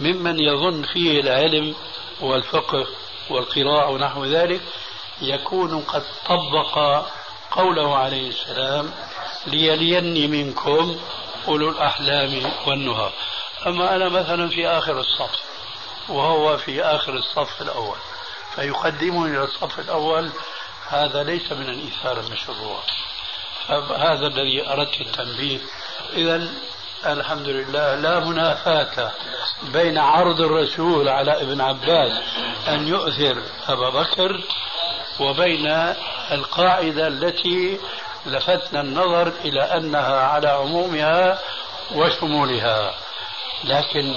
[0.00, 1.74] ممن يظن فيه العلم
[2.20, 2.86] والفقه
[3.30, 4.60] والقراءة ونحو ذلك
[5.22, 7.04] يكون قد طبق
[7.54, 8.90] قوله عليه السلام
[9.46, 10.96] ليليني منكم
[11.48, 13.10] أولو الأحلام والنهى.
[13.66, 15.40] أما أنا مثلا في آخر الصف
[16.08, 17.96] وهو في آخر الصف الأول
[18.54, 20.30] فيقدمني إلى الصف الأول
[20.88, 22.78] هذا ليس من الإيثار المشروع
[23.96, 25.58] هذا الذي أردت التنبيه.
[26.12, 26.48] إذا
[27.06, 29.10] الحمد لله لا منافاة
[29.62, 32.12] بين عرض الرسول على ابن عباس
[32.68, 34.40] أن يؤثر أبا بكر
[35.20, 35.94] وبين
[36.32, 37.80] القاعدة التي
[38.26, 41.38] لفتنا النظر إلى أنها على عمومها
[41.94, 42.94] وشمولها.
[43.64, 44.14] لكن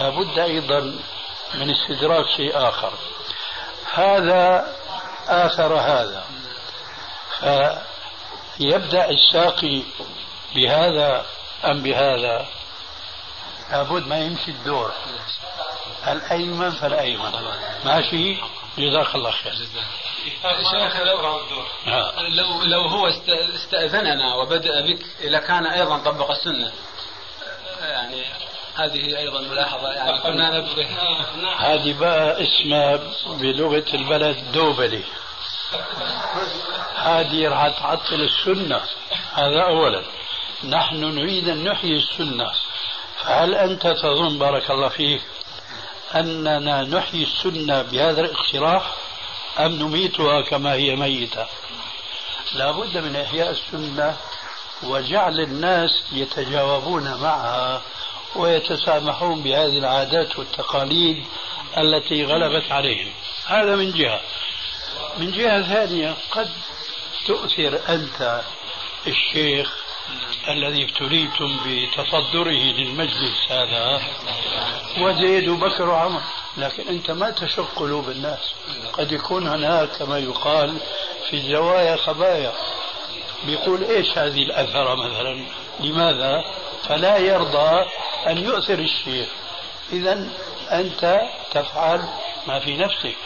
[0.00, 0.80] لابد أيضا
[1.54, 2.92] من استدراك شيء آخر.
[3.94, 4.76] هذا
[5.28, 6.24] آثر هذا.
[7.40, 9.82] فيبدأ الساقي
[10.54, 11.26] بهذا
[11.64, 12.46] أم بهذا؟
[13.70, 14.92] لابد ما يمشي الدور.
[16.08, 17.32] الأيمن فالأيمن.
[17.84, 18.36] ماشي؟
[18.78, 19.68] جزاك الله خير.
[20.70, 21.40] شيخ لو
[22.28, 26.72] لو لو هو است- استأذننا وبدأ بك إذا كان أيضا طبق السنة.
[27.80, 28.24] يعني
[28.74, 30.86] هذه أيضا ملاحظة يعني كنا نبغي.
[31.58, 35.02] هذه بقى اسمها بلغة البلد دوبلي.
[36.96, 38.80] هذه راح تعطل السنة.
[39.32, 40.02] هذا أولا.
[40.68, 42.52] نحن نريد أن نحيي السنة.
[43.22, 45.22] فهل أنت تظن بارك الله فيك
[46.14, 48.82] أننا نحيي السنة بهذا الاقتراح؟
[49.58, 51.46] أم نميتها كما هي ميتة.
[52.54, 54.16] لا بد من إحياء السنة
[54.82, 57.82] وجعل الناس يتجاوبون معها
[58.36, 61.24] ويتسامحون بهذه العادات والتقاليد
[61.78, 63.12] التي غلبت عليهم.
[63.46, 64.20] هذا من جهة.
[65.18, 66.50] من جهة ثانية قد
[67.26, 68.42] تؤثر أنت
[69.06, 69.81] الشيخ
[70.48, 74.02] الذي ابتليتم بتصدره للمجلس هذا
[74.98, 76.20] وزيد وبكر وعمر.
[76.56, 78.54] لكن أنت ما تشق قلوب الناس.
[78.92, 80.76] قد يكون هناك كما يقال
[81.30, 82.52] في الزوايا خبايا.
[83.44, 85.44] بيقول إيش هذه الأثرة مثلا؟
[85.80, 86.44] لماذا؟
[86.88, 87.84] فلا يرضى
[88.26, 89.28] أن يؤثر الشيء
[89.92, 90.28] إذا
[90.70, 92.02] أنت تفعل
[92.46, 93.16] ما في نفسك.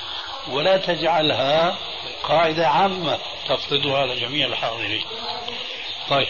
[0.48, 1.78] ولا تجعلها
[2.22, 3.18] قاعدة عامة
[3.48, 5.04] تفرضها على جميع الحاضرين.
[6.08, 6.26] طيب.